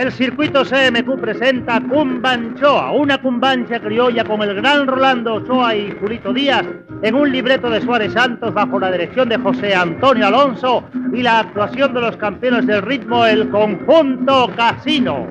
El 0.00 0.10
circuito 0.12 0.64
CMQ 0.64 1.20
presenta 1.20 1.78
Cumbanchoa, 1.78 2.90
una 2.92 3.20
cumbancha 3.20 3.78
criolla 3.80 4.24
con 4.24 4.40
el 4.40 4.54
gran 4.54 4.86
Rolando 4.86 5.34
Ochoa 5.34 5.76
y 5.76 5.94
Julito 6.00 6.32
Díaz 6.32 6.64
en 7.02 7.14
un 7.14 7.30
libreto 7.30 7.68
de 7.68 7.82
Suárez 7.82 8.14
Santos 8.14 8.54
bajo 8.54 8.80
la 8.80 8.90
dirección 8.90 9.28
de 9.28 9.36
José 9.36 9.74
Antonio 9.74 10.28
Alonso 10.28 10.88
y 11.12 11.22
la 11.22 11.40
actuación 11.40 11.92
de 11.92 12.00
los 12.00 12.16
campeones 12.16 12.66
del 12.66 12.80
ritmo, 12.80 13.26
el 13.26 13.50
conjunto 13.50 14.50
Casino. 14.56 15.28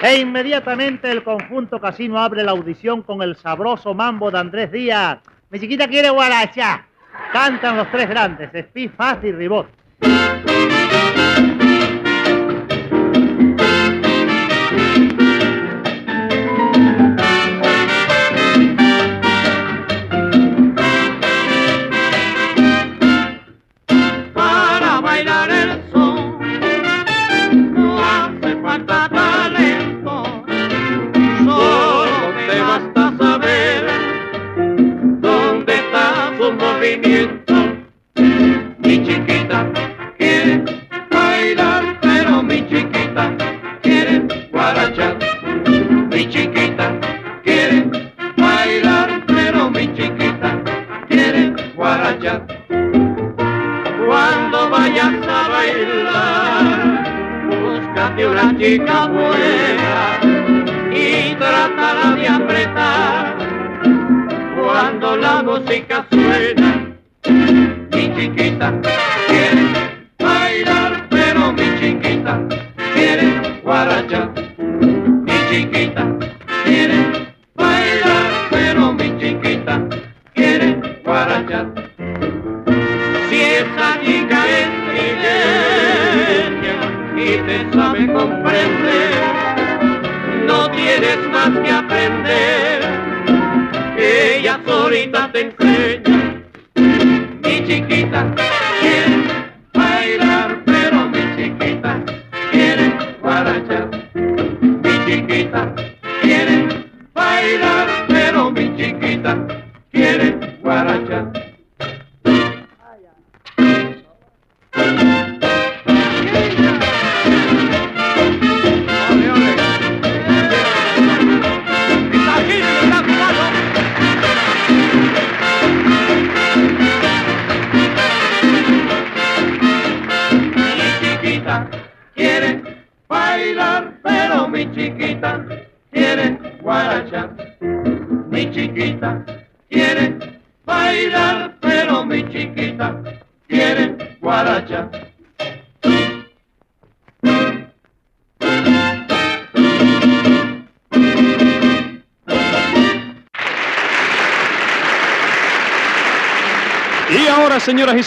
E 0.00 0.20
inmediatamente 0.20 1.10
el 1.10 1.24
conjunto 1.24 1.80
casino 1.80 2.18
abre 2.18 2.44
la 2.44 2.52
audición 2.52 3.02
con 3.02 3.20
el 3.20 3.34
sabroso 3.34 3.94
mambo 3.94 4.30
de 4.30 4.38
Andrés 4.38 4.70
Díaz. 4.70 5.18
Mi 5.50 5.58
chiquita 5.58 5.88
quiere 5.88 6.08
guaracha. 6.10 6.86
Cantan 7.32 7.76
los 7.76 7.90
tres 7.90 8.08
grandes, 8.08 8.54
Speed, 8.54 8.92
Fast 8.96 9.24
y 9.24 9.32
Ribot. 9.32 9.66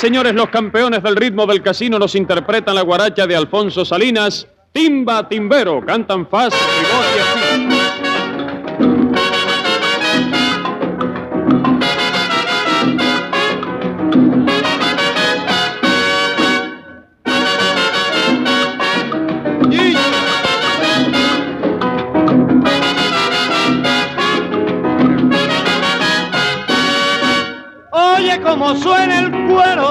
Señores, 0.02 0.34
los 0.34 0.50
campeones 0.50 1.04
del 1.04 1.16
ritmo 1.16 1.46
del 1.46 1.62
casino 1.62 2.00
nos 2.00 2.16
interpretan 2.16 2.74
la 2.74 2.82
guaracha 2.82 3.28
de 3.28 3.36
Alfonso 3.36 3.86
Salinas, 3.86 4.48
Timba 4.72 5.30
Timbero, 5.30 5.86
cantan 5.86 6.28
faz, 6.28 6.52
y 6.56 7.20
así. 7.20 7.71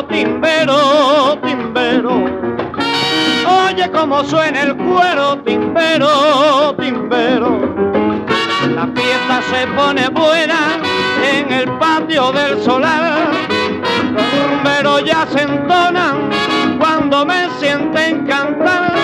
Timbero, 0.07 1.38
timbero. 1.42 2.24
Oye 3.66 3.90
cómo 3.90 4.24
suena 4.24 4.62
el 4.62 4.76
cuero 4.76 5.38
timbero, 5.44 6.74
timbero. 6.78 7.61
La 8.74 8.86
fiesta 8.86 9.42
se 9.51 9.66
pone 9.68 10.09
buena 10.09 10.80
en 11.32 11.53
el 11.53 11.70
patio 11.78 12.32
del 12.32 12.62
solar. 12.62 13.30
Los 14.82 15.05
ya 15.05 15.26
se 15.26 15.42
entonan 15.42 16.30
cuando 16.78 17.26
me 17.26 17.51
sienten 17.59 18.26
cantar. 18.26 18.94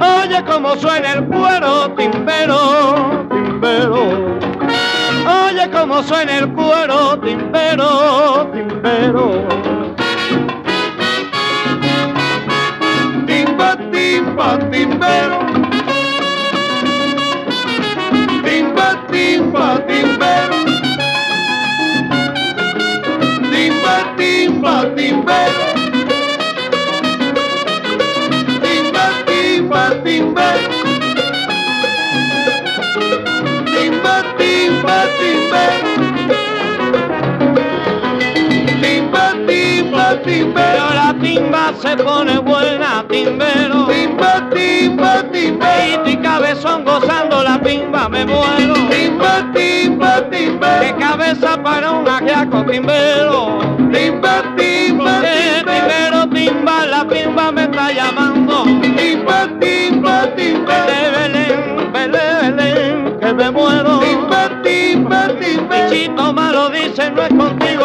Oye 0.00 0.44
cómo 0.44 0.76
suena 0.76 1.14
el 1.14 1.24
cuero 1.24 1.90
timbero, 1.96 3.26
timbero. 3.28 4.38
Oye 5.46 5.70
cómo 5.72 6.02
suena 6.04 6.38
el 6.38 6.48
cuero, 6.52 7.18
timbero, 7.18 8.48
timbero. 8.52 9.93
Timba, 14.14 14.50
timbero. 14.70 15.38
Timba, 18.44 18.88
timba, 19.10 19.66
timbero. 19.88 20.58
Timba, 23.50 23.96
timba, 24.16 24.74
timbero. 24.94 25.66
Timba, 28.62 29.06
timba, 29.26 29.82
timbero. 30.04 30.70
Timba, 33.74 34.16
timba, 34.38 34.96
timbero. 35.18 35.93
Timbero. 40.54 40.94
La 40.94 41.14
timba 41.20 41.72
se 41.80 41.96
pone 41.96 42.38
buena, 42.38 43.04
timbero. 43.08 43.86
Timba, 43.86 44.48
timba, 44.50 45.22
timbero. 45.32 46.10
Y 46.10 46.16
tu 46.16 46.22
cabezón 46.22 46.84
gozando 46.84 47.42
la 47.42 47.60
timba, 47.60 48.08
me 48.08 48.24
muero. 48.24 48.74
Timba, 48.90 49.52
timba, 49.52 50.30
timbero. 50.30 50.80
De 50.80 50.94
cabeza 50.96 51.62
para 51.62 51.90
un 51.90 52.08
ajiaco, 52.08 52.64
timbero. 52.64 53.58
Timba, 53.92 54.42
timba, 54.56 55.20
timbero. 55.20 56.28
timba, 56.30 56.86
la 56.86 57.06
timba 57.08 57.52
me 57.52 57.64
está 57.64 57.92
llamando. 57.92 58.64
Timba, 58.64 59.48
timba, 59.60 60.34
timbero. 60.36 60.86
De 60.86 61.10
Belén, 61.10 61.92
Belén, 61.92 62.56
Belén, 62.56 63.18
que 63.20 63.32
me 63.34 63.50
muero. 63.50 63.98
Timba, 63.98 64.62
timba, 64.62 65.28
timbero. 65.40 65.90
Bichito 65.90 66.32
malo 66.32 66.70
dice, 66.70 67.10
no 67.10 67.22
es 67.22 67.32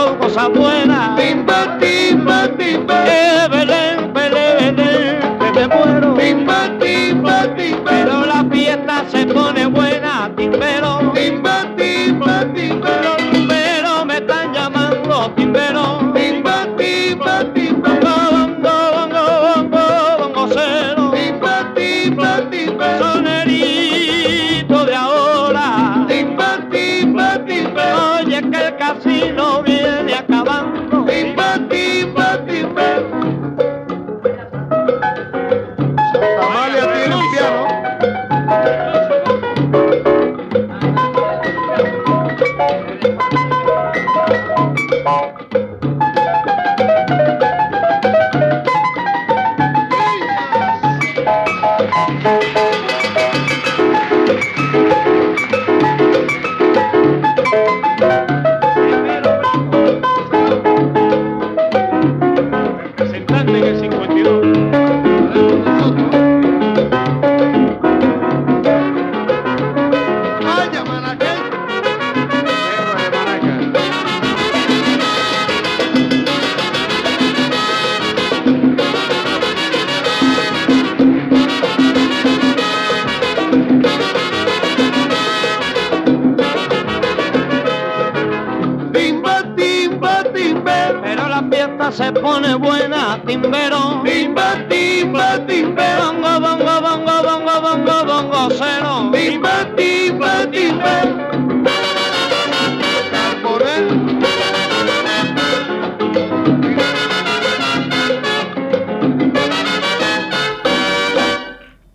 contigo 0.09 0.17
cosa 0.17 0.47
buena. 0.47 1.15
Timba, 1.15 1.77
timba, 1.79 2.47
timbero. 2.57 3.03
De 3.03 3.47
Belén, 3.49 4.13
Belén, 4.13 4.75
Belén, 4.75 5.19
que 5.39 5.51
me 5.51 5.67
muero. 5.67 6.13
Timba, 6.15 6.69
timba, 6.79 7.55
timbero. 7.55 7.83
Pero 7.85 8.25
la 8.25 8.45
fiesta 8.51 9.05
se 9.09 9.25
pone 9.25 9.65
buena, 9.67 10.31
timbero. 10.35 11.11
Timba, 11.13 11.65
timba, 11.75 12.45
timbero. 12.53 13.08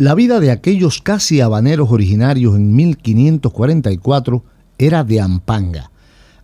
La 0.05 0.14
vida 0.14 0.38
de 0.38 0.50
aquellos 0.50 1.00
casi 1.00 1.40
habaneros 1.40 1.90
originarios 1.90 2.57
en 2.57 2.76
1544 2.76 4.44
era 4.76 5.02
de 5.02 5.18
ampanga. 5.18 5.90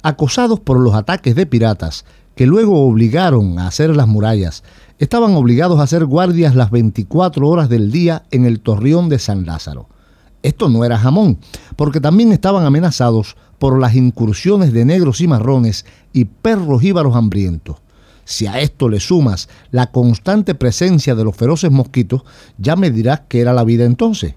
Acosados 0.02 0.60
por 0.60 0.80
los 0.80 0.94
ataques 0.94 1.34
de 1.34 1.44
piratas 1.44 2.06
que 2.34 2.46
luego 2.46 2.86
obligaron 2.86 3.58
a 3.58 3.66
hacer 3.66 3.94
las 3.94 4.08
murallas, 4.08 4.64
estaban 4.98 5.34
obligados 5.34 5.78
a 5.78 5.82
hacer 5.82 6.06
guardias 6.06 6.54
las 6.54 6.70
24 6.70 7.46
horas 7.46 7.68
del 7.68 7.90
día 7.90 8.22
en 8.30 8.46
el 8.46 8.60
torreón 8.60 9.10
de 9.10 9.18
San 9.18 9.44
Lázaro. 9.44 9.90
Esto 10.42 10.70
no 10.70 10.82
era 10.82 10.96
jamón, 10.96 11.36
porque 11.76 12.00
también 12.00 12.32
estaban 12.32 12.64
amenazados 12.64 13.36
por 13.58 13.78
las 13.78 13.94
incursiones 13.94 14.72
de 14.72 14.86
negros 14.86 15.20
y 15.20 15.28
marrones 15.28 15.84
y 16.14 16.24
perros 16.24 16.82
íbaros 16.82 17.14
hambrientos. 17.14 17.76
Si 18.30 18.46
a 18.46 18.60
esto 18.60 18.88
le 18.88 19.00
sumas 19.00 19.48
la 19.72 19.90
constante 19.90 20.54
presencia 20.54 21.16
de 21.16 21.24
los 21.24 21.34
feroces 21.34 21.72
mosquitos, 21.72 22.22
ya 22.58 22.76
me 22.76 22.92
dirás 22.92 23.22
qué 23.26 23.40
era 23.40 23.52
la 23.52 23.64
vida 23.64 23.84
entonces. 23.84 24.36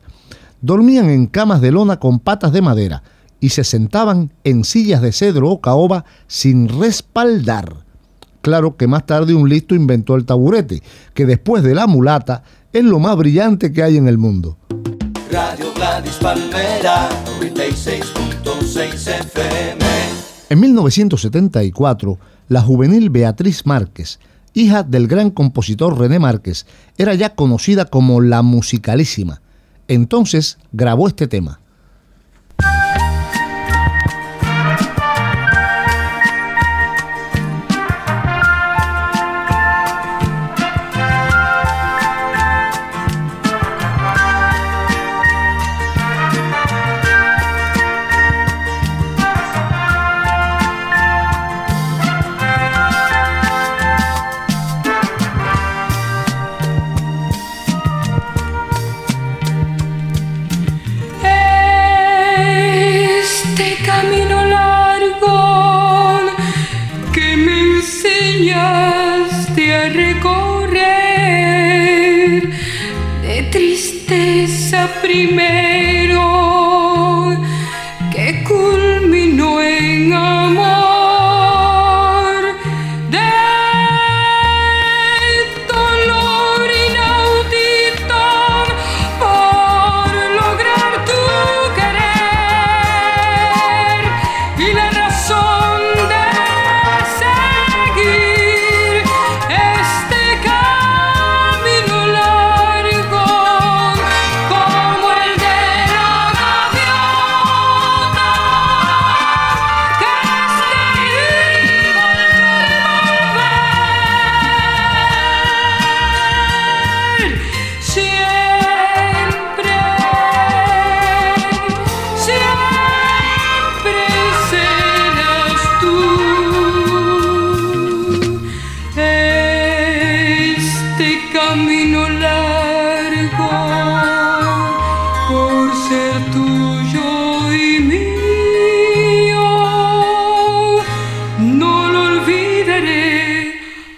Dormían 0.62 1.12
en 1.12 1.28
camas 1.28 1.62
de 1.62 1.72
lona 1.72 2.00
con 2.00 2.18
patas 2.18 2.52
de 2.54 2.64
madera 2.64 3.04
y 3.40 3.50
se 3.50 3.64
sentaban 3.64 4.34
en 4.44 4.64
sillas 4.64 5.04
de 5.04 5.12
cedro 5.12 5.48
o 5.52 5.62
caoba 5.62 6.06
sin 6.26 6.70
respaldar. 6.70 7.86
Claro 8.42 8.78
que 8.78 8.88
más 8.88 9.06
tarde 9.06 9.36
un 9.36 9.48
listo 9.48 9.76
inventó 9.76 10.16
el 10.16 10.26
taburete, 10.26 10.82
que 11.14 11.28
después 11.28 11.62
de 11.62 11.76
la 11.76 11.86
mulata 11.86 12.42
es 12.74 12.84
lo 12.84 12.98
más 12.98 13.16
brillante 13.16 13.72
que 13.72 13.84
hay 13.84 13.98
en 13.98 14.08
el 14.08 14.18
mundo. 14.18 14.58
Radio 15.32 15.72
Gladys 15.76 16.16
Palmera, 16.16 17.10
96.6 17.40 19.20
FM. 19.20 19.86
En 20.50 20.60
1974, 20.60 22.20
la 22.48 22.62
juvenil 22.62 23.10
Beatriz 23.10 23.66
Márquez, 23.66 24.20
hija 24.54 24.84
del 24.84 25.08
gran 25.08 25.30
compositor 25.30 25.98
René 25.98 26.20
Márquez, 26.20 26.66
era 26.98 27.14
ya 27.16 27.36
conocida 27.36 27.86
como 27.86 28.22
la 28.22 28.42
musicalísima. 28.42 29.42
Entonces 29.88 30.58
grabó 30.72 31.08
este 31.08 31.28
tema. 31.28 31.60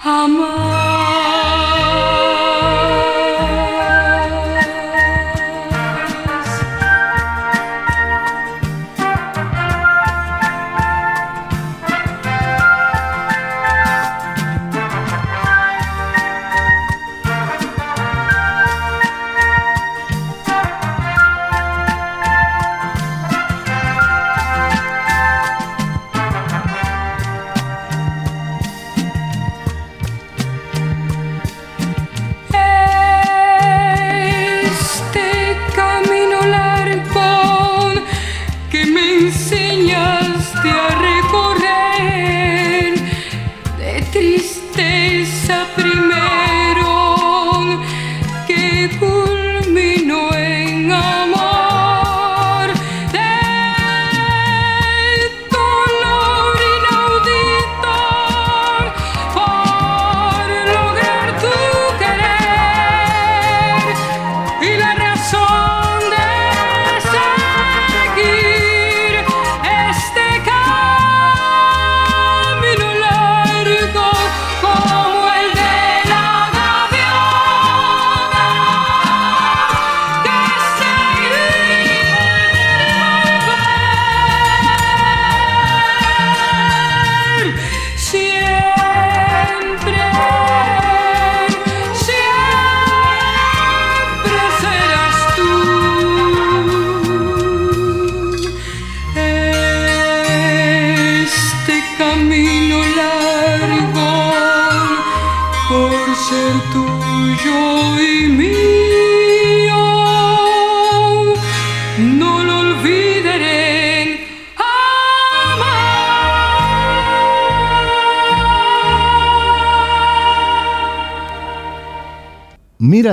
I'm 0.07 0.39
a. 0.39 0.74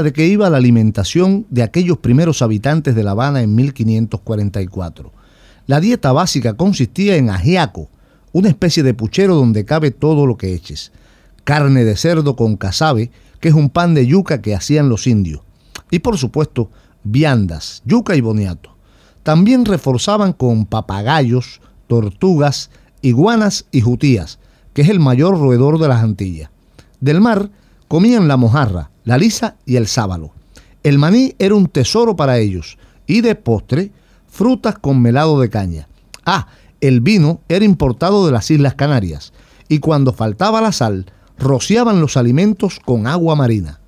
De 0.00 0.14
qué 0.14 0.26
iba 0.26 0.48
la 0.48 0.56
alimentación 0.56 1.44
de 1.50 1.62
aquellos 1.62 1.98
primeros 1.98 2.40
habitantes 2.40 2.94
de 2.94 3.04
La 3.04 3.10
Habana 3.10 3.42
en 3.42 3.54
1544. 3.54 5.12
La 5.66 5.80
dieta 5.80 6.12
básica 6.12 6.54
consistía 6.54 7.16
en 7.16 7.28
ajiaco, 7.28 7.90
una 8.32 8.48
especie 8.48 8.82
de 8.82 8.94
puchero 8.94 9.34
donde 9.34 9.66
cabe 9.66 9.90
todo 9.90 10.24
lo 10.24 10.38
que 10.38 10.54
eches. 10.54 10.92
Carne 11.44 11.84
de 11.84 11.94
cerdo 11.96 12.36
con 12.36 12.56
casabe, 12.56 13.10
que 13.38 13.50
es 13.50 13.54
un 13.54 13.68
pan 13.68 13.92
de 13.92 14.06
yuca 14.06 14.40
que 14.40 14.54
hacían 14.54 14.88
los 14.88 15.06
indios. 15.06 15.42
Y 15.90 15.98
por 15.98 16.16
supuesto, 16.16 16.70
viandas, 17.04 17.82
yuca 17.84 18.16
y 18.16 18.22
boniato. 18.22 18.74
También 19.22 19.66
reforzaban 19.66 20.32
con 20.32 20.64
papagayos, 20.64 21.60
tortugas, 21.86 22.70
iguanas 23.02 23.66
y 23.70 23.82
jutías, 23.82 24.38
que 24.72 24.80
es 24.80 24.88
el 24.88 25.00
mayor 25.00 25.38
roedor 25.38 25.78
de 25.78 25.88
las 25.88 26.02
Antillas. 26.02 26.48
Del 26.98 27.20
mar 27.20 27.50
comían 27.92 28.26
la 28.26 28.38
mojarra, 28.38 28.90
la 29.04 29.18
lisa 29.18 29.56
y 29.66 29.76
el 29.76 29.86
sábalo. 29.86 30.32
El 30.82 30.98
maní 30.98 31.34
era 31.38 31.54
un 31.54 31.66
tesoro 31.66 32.16
para 32.16 32.38
ellos 32.38 32.78
y 33.06 33.20
de 33.20 33.34
postre 33.34 33.92
frutas 34.26 34.78
con 34.78 35.02
melado 35.02 35.38
de 35.38 35.50
caña. 35.50 35.88
Ah, 36.24 36.46
el 36.80 37.02
vino 37.02 37.42
era 37.50 37.66
importado 37.66 38.24
de 38.24 38.32
las 38.32 38.50
Islas 38.50 38.76
Canarias 38.76 39.34
y 39.68 39.80
cuando 39.80 40.14
faltaba 40.14 40.62
la 40.62 40.72
sal, 40.72 41.04
rociaban 41.38 42.00
los 42.00 42.16
alimentos 42.16 42.80
con 42.82 43.06
agua 43.06 43.36
marina. 43.36 43.78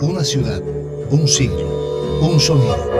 Una 0.00 0.24
ciudad, 0.24 0.60
un 1.08 1.28
siglo, 1.28 2.18
un 2.20 2.40
sonido. 2.40 2.90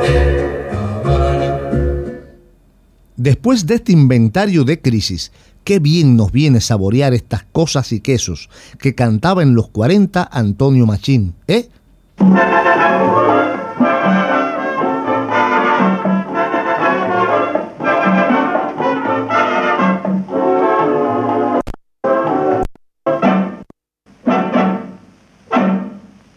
Después 3.16 3.66
de 3.66 3.74
este 3.74 3.92
inventario 3.92 4.64
de 4.64 4.80
crisis, 4.80 5.30
qué 5.64 5.78
bien 5.78 6.16
nos 6.16 6.32
viene 6.32 6.60
saborear 6.60 7.14
estas 7.14 7.44
cosas 7.44 7.92
y 7.92 8.00
quesos 8.00 8.48
que 8.78 8.94
cantaba 8.94 9.42
en 9.42 9.54
los 9.54 9.68
40 9.68 10.28
Antonio 10.30 10.86
Machín, 10.86 11.34
¿eh? 11.46 11.68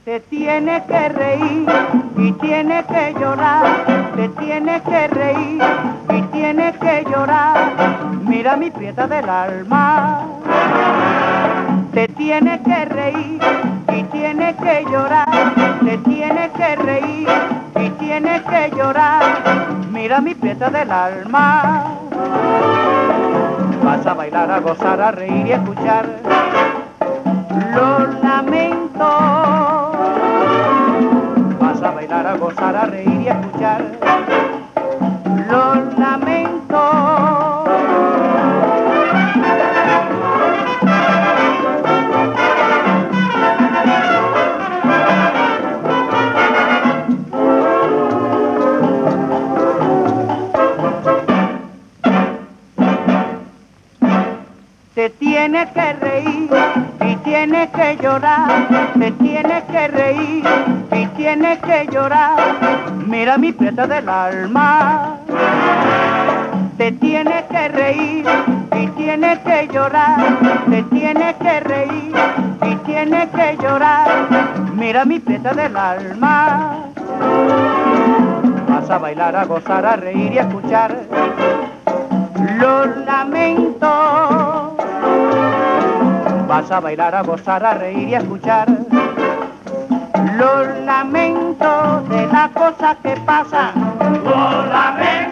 Te 0.06 0.20
tiene 0.30 0.84
que 0.88 1.10
reír 1.10 2.05
y 2.18 2.32
tiene 2.34 2.84
que 2.86 3.14
llorar, 3.20 3.86
te 4.16 4.30
tiene 4.30 4.82
que 4.82 5.08
reír 5.08 5.62
y 6.10 6.22
tiene 6.32 6.74
que 6.74 7.06
llorar. 7.10 7.74
Mira 8.24 8.56
mi 8.56 8.72
prieta 8.72 9.08
del 9.08 9.30
alma. 9.30 10.22
Te 11.94 12.08
tiene 12.10 12.62
que 12.62 12.86
reír 12.86 13.42
y 13.94 14.04
tiene 14.04 14.56
que 14.56 14.86
llorar, 14.92 15.54
te 15.84 15.98
tiene 16.00 16.52
que 16.52 16.76
reír 16.76 17.28
y 17.80 17.90
tiene 17.92 18.42
que 18.44 18.72
llorar. 18.76 19.24
Mira 19.92 20.20
mi 20.20 20.36
prieta 20.36 20.70
del 20.70 20.92
alma. 20.92 21.86
Vas 23.84 24.06
a 24.06 24.14
bailar, 24.14 24.52
a 24.52 24.60
gozar, 24.60 25.02
a 25.02 25.12
reír 25.12 25.48
y 25.48 25.52
a 25.54 25.56
escuchar 25.56 26.06
los 27.76 28.24
lamentos. 28.24 29.45
Gozar, 32.40 32.76
a 32.76 32.86
reír 32.86 33.22
y 33.22 33.28
a 33.30 33.40
escuchar 33.40 33.82
los 35.50 35.98
lamentos. 35.98 36.56
Te 54.94 55.10
tiene 55.12 55.68
que 55.74 55.94
reír 55.94 56.50
y 57.02 57.16
tiene 57.18 57.70
que 57.72 57.98
llorar, 58.02 58.68
te 59.00 59.12
tiene 59.12 59.64
que 59.72 59.88
reír 59.88 60.75
y 60.96 61.06
tiene 61.08 61.58
que 61.60 61.88
llorar. 61.92 62.38
Mira 63.08 63.38
mi 63.38 63.52
prieta 63.52 63.88
del 63.88 64.08
alma. 64.08 65.18
Te 66.78 66.92
tiene 66.94 67.46
que 67.50 67.68
reír 67.70 68.26
y 68.76 68.88
tiene 68.88 69.40
que 69.44 69.70
llorar, 69.72 70.20
te 70.70 70.84
tiene 70.84 71.34
que 71.36 71.60
reír 71.62 72.14
y 72.62 72.76
tiene 72.86 73.30
que 73.30 73.58
llorar. 73.62 74.08
Mira 74.74 75.06
mi 75.06 75.20
prieta 75.20 75.54
del 75.54 75.78
alma. 75.78 76.80
Vas 78.68 78.90
a 78.90 78.98
bailar, 78.98 79.36
a 79.36 79.46
gozar, 79.46 79.86
a 79.86 79.96
reír 79.96 80.34
y 80.34 80.38
a 80.38 80.42
escuchar 80.42 80.96
los 82.60 82.98
lamentos. 83.06 83.90
Vas 86.48 86.72
a 86.72 86.80
bailar, 86.82 87.16
a 87.16 87.22
gozar, 87.22 87.66
a 87.66 87.74
reír 87.74 88.10
y 88.10 88.16
a 88.16 88.20
escuchar 88.20 88.75
los 90.38 90.68
lamentos 90.86 92.10
de 92.10 92.28
las 92.28 92.50
cosas 92.52 92.98
que 93.04 93.16
pasan. 93.26 93.74
Los 94.24 94.68
lamentos. 94.68 95.25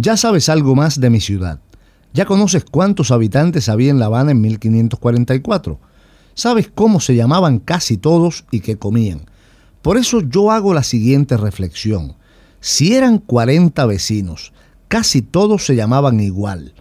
Ya 0.00 0.16
sabes 0.16 0.48
algo 0.48 0.74
más 0.74 0.98
de 0.98 1.10
mi 1.10 1.20
ciudad. 1.20 1.60
Ya 2.12 2.24
conoces 2.24 2.64
cuántos 2.64 3.10
habitantes 3.10 3.68
había 3.68 3.90
en 3.90 3.98
La 3.98 4.06
Habana 4.06 4.30
en 4.32 4.40
1544. 4.40 5.78
Sabes 6.34 6.70
cómo 6.74 7.00
se 7.00 7.14
llamaban 7.14 7.58
casi 7.58 7.98
todos 7.98 8.44
y 8.50 8.60
qué 8.60 8.78
comían. 8.78 9.26
Por 9.82 9.98
eso 9.98 10.20
yo 10.22 10.50
hago 10.50 10.74
la 10.74 10.82
siguiente 10.82 11.36
reflexión. 11.36 12.14
Si 12.60 12.94
eran 12.94 13.18
40 13.18 13.84
vecinos, 13.86 14.52
casi 14.88 15.22
todos 15.22 15.66
se 15.66 15.76
llamaban 15.76 16.18
igual. 16.20 16.74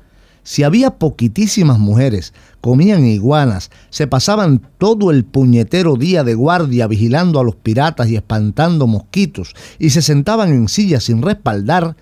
Si 0.43 0.63
había 0.63 0.91
poquitísimas 0.91 1.77
mujeres, 1.77 2.33
comían 2.61 3.05
iguanas, 3.05 3.69
se 3.89 4.07
pasaban 4.07 4.61
todo 4.77 5.11
el 5.11 5.25
puñetero 5.25 5.95
día 5.95 6.23
de 6.23 6.35
guardia 6.35 6.87
vigilando 6.87 7.39
a 7.39 7.43
los 7.43 7.55
piratas 7.55 8.09
y 8.09 8.15
espantando 8.15 8.87
mosquitos, 8.87 9.55
y 9.77 9.91
se 9.91 10.01
sentaban 10.01 10.49
en 10.49 10.67
sillas 10.69 11.03
sin 11.03 11.21
respaldar, 11.21 11.95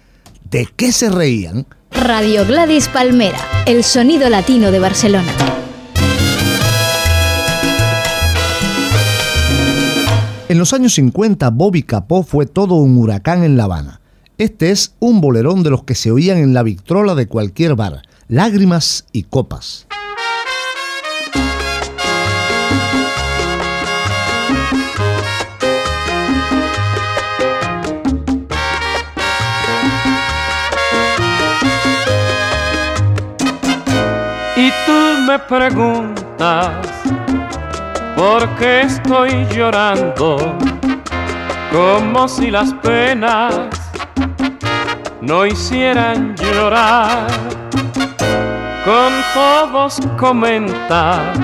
¿de 0.49 0.67
qué 0.75 0.91
se 0.91 1.09
reían? 1.09 1.65
Radio 1.91 2.45
Gladys 2.45 2.87
Palmera, 2.87 3.39
el 3.65 3.83
sonido 3.83 4.29
latino 4.29 4.71
de 4.71 4.79
Barcelona. 4.79 5.31
En 10.49 10.57
los 10.57 10.73
años 10.73 10.93
50, 10.93 11.49
Bobby 11.49 11.83
Capó 11.83 12.23
fue 12.23 12.45
todo 12.45 12.75
un 12.75 12.97
huracán 12.97 13.43
en 13.43 13.57
La 13.57 13.65
Habana. 13.65 13.99
Este 14.37 14.71
es 14.71 14.93
un 14.99 15.19
bolerón 15.19 15.63
de 15.63 15.71
los 15.71 15.83
que 15.83 15.95
se 15.95 16.11
oían 16.11 16.37
en 16.37 16.53
la 16.53 16.63
victrola 16.63 17.15
de 17.15 17.27
cualquier 17.27 17.75
bar, 17.75 18.03
lágrimas 18.29 19.05
y 19.11 19.23
copas. 19.23 19.87
Si 34.67 34.73
tú 34.85 35.21
me 35.25 35.39
preguntas 35.39 36.71
por 38.17 38.49
qué 38.57 38.81
estoy 38.81 39.47
llorando, 39.55 40.35
como 41.71 42.27
si 42.27 42.51
las 42.51 42.73
penas 42.73 43.69
no 45.21 45.45
hicieran 45.45 46.35
llorar, 46.35 47.27
con 48.83 49.13
todos 49.33 50.01
comentas 50.17 51.39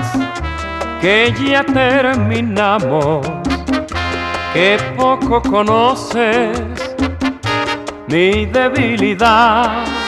que 1.00 1.32
ya 1.48 1.64
terminamos, 1.64 3.26
que 4.52 4.76
poco 4.98 5.40
conoces 5.40 6.60
mi 8.06 8.44
debilidad. 8.44 10.03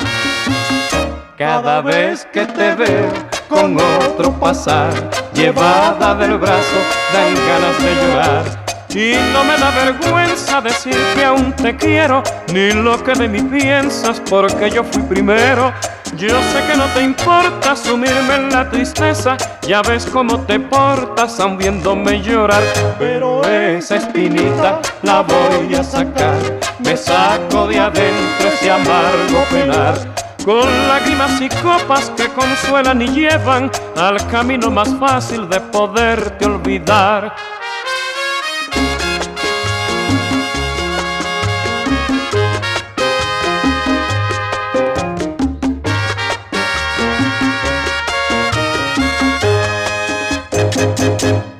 Cada 1.36 1.82
vez 1.82 2.26
que 2.32 2.46
te 2.46 2.74
veo 2.74 3.12
con 3.46 3.76
otro 3.78 4.32
pasar, 4.40 4.90
llevada 5.34 6.14
del 6.14 6.38
brazo, 6.38 6.78
dan 7.12 7.34
ganas 7.34 7.82
de 7.82 7.94
llorar. 7.94 8.44
Y 8.88 9.32
no 9.34 9.44
me 9.44 9.58
da 9.58 9.70
vergüenza 9.70 10.62
decir 10.62 10.96
que 11.14 11.26
aún 11.26 11.52
te 11.52 11.76
quiero, 11.76 12.22
ni 12.54 12.72
lo 12.72 13.04
que 13.04 13.12
de 13.12 13.28
mí 13.28 13.42
piensas, 13.42 14.18
porque 14.30 14.70
yo 14.70 14.82
fui 14.82 15.02
primero. 15.02 15.74
Yo 16.16 16.30
sé 16.30 16.72
que 16.72 16.78
no 16.78 16.86
te 16.94 17.02
importa 17.02 17.76
sumirme 17.76 18.36
en 18.36 18.48
la 18.48 18.70
tristeza, 18.70 19.36
ya 19.60 19.82
ves 19.82 20.06
cómo 20.06 20.40
te 20.40 20.58
portas 20.58 21.38
aun 21.38 21.58
viéndome 21.58 22.22
llorar, 22.22 22.62
pero 22.98 23.44
esa 23.44 23.96
espinita 23.96 24.80
la 25.02 25.20
voy 25.20 25.74
a 25.74 25.84
sacar, 25.84 26.38
me 26.78 26.96
saco 26.96 27.66
de 27.66 27.78
adentro 27.78 28.48
ese 28.48 28.70
amargo 28.70 29.44
penar 29.50 30.25
con 30.46 30.64
lágrimas 30.86 31.40
y 31.40 31.48
copas 31.48 32.08
que 32.10 32.28
consuelan 32.28 33.02
y 33.02 33.08
llevan 33.08 33.68
al 33.96 34.24
camino 34.28 34.70
más 34.70 34.88
fácil 35.00 35.48
de 35.48 35.60
poderte 35.60 36.46
olvidar. 36.46 37.34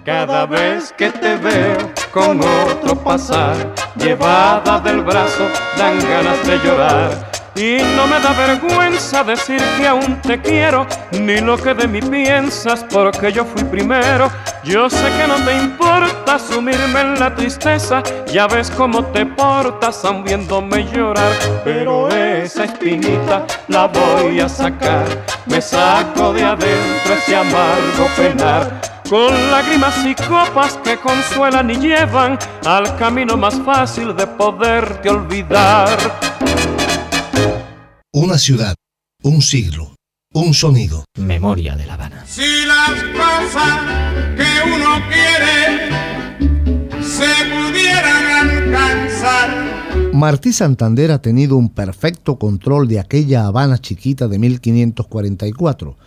Cada 0.05 0.47
vez 0.47 0.95
que 0.97 1.11
te 1.11 1.37
veo 1.39 1.93
con 2.13 2.41
otro 2.41 2.95
pasar, 3.03 3.57
llevada 3.97 4.79
del 4.79 5.03
brazo, 5.03 5.49
dan 5.77 5.99
ganas 5.99 6.47
de 6.47 6.59
llorar. 6.59 7.36
Y 7.57 7.79
no 7.97 8.07
me 8.07 8.21
da 8.21 8.35
vergüenza 8.35 9.25
decir 9.25 9.63
que 9.79 9.89
aún 9.89 10.21
te 10.21 10.39
quiero, 10.43 10.87
ni 11.13 11.39
lo 11.39 11.57
que 11.57 11.73
de 11.73 11.89
mí 11.89 12.03
piensas, 12.03 12.85
porque 12.85 13.33
yo 13.33 13.47
fui 13.47 13.65
primero. 13.65 14.31
Yo 14.63 14.91
sé 14.91 15.07
que 15.17 15.27
no 15.27 15.37
te 15.37 15.57
importa 15.57 16.39
sumirme 16.39 17.01
en 17.01 17.19
la 17.19 17.35
tristeza, 17.35 18.03
ya 18.27 18.47
ves 18.47 18.71
cómo 18.71 19.05
te 19.07 19.25
portas 19.25 20.05
aun 20.05 20.23
viéndome 20.23 20.85
llorar. 20.93 21.33
Pero 21.65 22.09
esa 22.09 22.65
espinita 22.65 23.47
la 23.69 23.87
voy 23.87 24.41
a 24.41 24.49
sacar, 24.49 25.07
me 25.47 25.63
saco 25.63 26.35
de 26.35 26.45
adentro 26.45 27.15
ese 27.15 27.37
amargo 27.37 28.07
penar. 28.17 28.81
Con 29.09 29.33
lágrimas 29.53 30.05
y 30.05 30.15
copas 30.17 30.79
que 30.83 30.97
consuelan 30.97 31.71
y 31.71 31.77
llevan 31.77 32.37
al 32.67 32.97
camino 32.97 33.37
más 33.37 33.55
fácil 33.65 34.15
de 34.17 34.27
poderte 34.27 35.09
olvidar. 35.09 35.97
Una 38.19 38.39
ciudad, 38.39 38.75
un 39.25 39.43
siglo, 39.43 39.95
un 40.33 40.55
sonido. 40.55 41.05
Memoria 41.19 41.77
de 41.77 41.85
La 41.85 41.93
Habana. 41.93 42.25
Si 42.25 42.65
las 42.67 43.03
cosas 43.13 43.79
que 44.35 44.47
uno 44.75 44.89
quiere 45.11 45.91
se 47.03 47.29
pudieran 47.45 48.49
alcanzar. 48.49 50.15
Martí 50.15 50.55
Santander 50.55 51.13
ha 51.13 51.21
tenido 51.21 51.59
un 51.59 51.69
perfecto 51.69 52.39
control 52.39 52.89
de 52.89 53.01
aquella 53.01 53.45
Habana 53.45 53.77
chiquita 53.77 54.29
de 54.29 54.39
1544. 54.39 55.99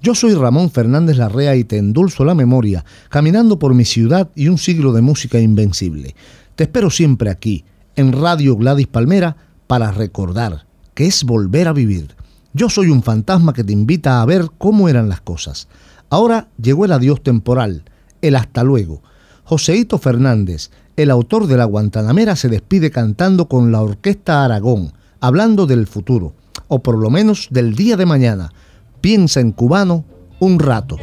Yo 0.00 0.14
soy 0.14 0.32
Ramón 0.32 0.70
Fernández 0.70 1.18
Larrea 1.18 1.54
y 1.54 1.64
te 1.64 1.76
endulzo 1.76 2.24
la 2.24 2.34
memoria, 2.34 2.86
caminando 3.10 3.58
por 3.58 3.74
mi 3.74 3.84
ciudad 3.84 4.30
y 4.34 4.48
un 4.48 4.56
siglo 4.56 4.94
de 4.94 5.02
música 5.02 5.38
invencible. 5.38 6.14
Te 6.56 6.64
espero 6.64 6.88
siempre 6.88 7.28
aquí, 7.28 7.66
en 7.94 8.12
Radio 8.12 8.56
Gladys 8.56 8.86
Palmera, 8.86 9.36
para 9.66 9.90
recordar 9.90 10.66
que 10.98 11.06
es 11.06 11.22
volver 11.22 11.68
a 11.68 11.72
vivir. 11.72 12.16
Yo 12.52 12.68
soy 12.68 12.88
un 12.88 13.04
fantasma 13.04 13.52
que 13.52 13.62
te 13.62 13.72
invita 13.72 14.20
a 14.20 14.26
ver 14.26 14.48
cómo 14.58 14.88
eran 14.88 15.08
las 15.08 15.20
cosas. 15.20 15.68
Ahora 16.10 16.48
llegó 16.60 16.86
el 16.86 16.90
adiós 16.90 17.22
temporal, 17.22 17.84
el 18.20 18.34
hasta 18.34 18.64
luego. 18.64 19.00
Joseito 19.44 19.98
Fernández, 19.98 20.72
el 20.96 21.12
autor 21.12 21.46
de 21.46 21.56
La 21.56 21.66
Guantanamera, 21.66 22.34
se 22.34 22.48
despide 22.48 22.90
cantando 22.90 23.46
con 23.46 23.70
la 23.70 23.80
Orquesta 23.80 24.44
Aragón, 24.44 24.92
hablando 25.20 25.66
del 25.66 25.86
futuro, 25.86 26.32
o 26.66 26.82
por 26.82 26.98
lo 26.98 27.10
menos 27.10 27.46
del 27.52 27.76
día 27.76 27.96
de 27.96 28.04
mañana. 28.04 28.52
Piensa 29.00 29.38
en 29.38 29.52
cubano 29.52 30.04
un 30.40 30.58
rato. 30.58 30.96